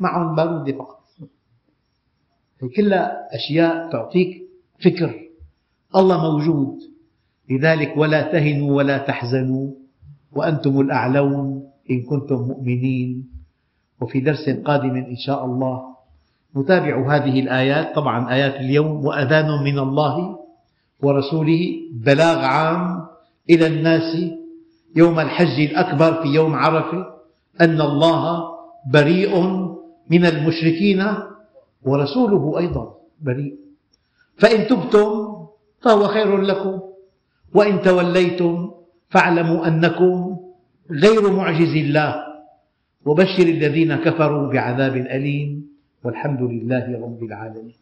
معهم 0.00 0.36
بارودة 0.36 0.72
فقط 0.72 1.02
هي 2.60 2.68
كلها 2.68 3.28
أشياء 3.34 3.92
تعطيك 3.92 4.42
فكر. 4.84 5.28
الله 5.96 6.30
موجود. 6.30 6.91
لذلك 7.52 7.92
ولا 7.96 8.32
تهنوا 8.32 8.72
ولا 8.72 8.98
تحزنوا 8.98 9.66
وأنتم 10.32 10.80
الأعلون 10.80 11.68
إن 11.90 12.02
كنتم 12.02 12.40
مؤمنين. 12.48 13.28
وفي 14.00 14.20
درس 14.20 14.48
قادم 14.64 14.96
إن 14.96 15.16
شاء 15.16 15.44
الله 15.44 15.82
نتابع 16.56 17.16
هذه 17.16 17.40
الآيات 17.40 17.94
طبعا 17.94 18.32
آيات 18.32 18.54
اليوم 18.54 19.04
وأذان 19.06 19.62
من 19.64 19.78
الله 19.78 20.38
ورسوله 21.02 21.62
بلاغ 21.92 22.38
عام 22.38 23.06
إلى 23.50 23.66
الناس 23.66 24.10
يوم 24.96 25.20
الحج 25.20 25.56
الأكبر 25.70 26.22
في 26.22 26.28
يوم 26.28 26.54
عرفة 26.54 27.06
أن 27.60 27.80
الله 27.80 28.22
بريء 28.92 29.32
من 30.10 30.22
المشركين 30.26 31.00
ورسوله 31.82 32.58
أيضا 32.58 32.84
بريء. 33.20 33.54
فإن 34.38 34.66
تبتم 34.66 35.10
فهو 35.80 36.02
خير 36.08 36.36
لكم. 36.36 36.91
وإن 37.54 37.80
توليتم 37.82 38.70
فاعلموا 39.10 39.66
أنكم 39.68 40.36
غير 40.90 41.22
معجز 41.32 41.74
الله 41.84 42.14
وبشر 43.06 43.46
الذين 43.46 43.96
كفروا 43.96 44.52
بعذاب 44.52 44.96
أليم 44.96 45.50
والحمد 46.04 46.42
لله 46.42 46.84
رب 47.04 47.20
العالمين. 47.22 47.81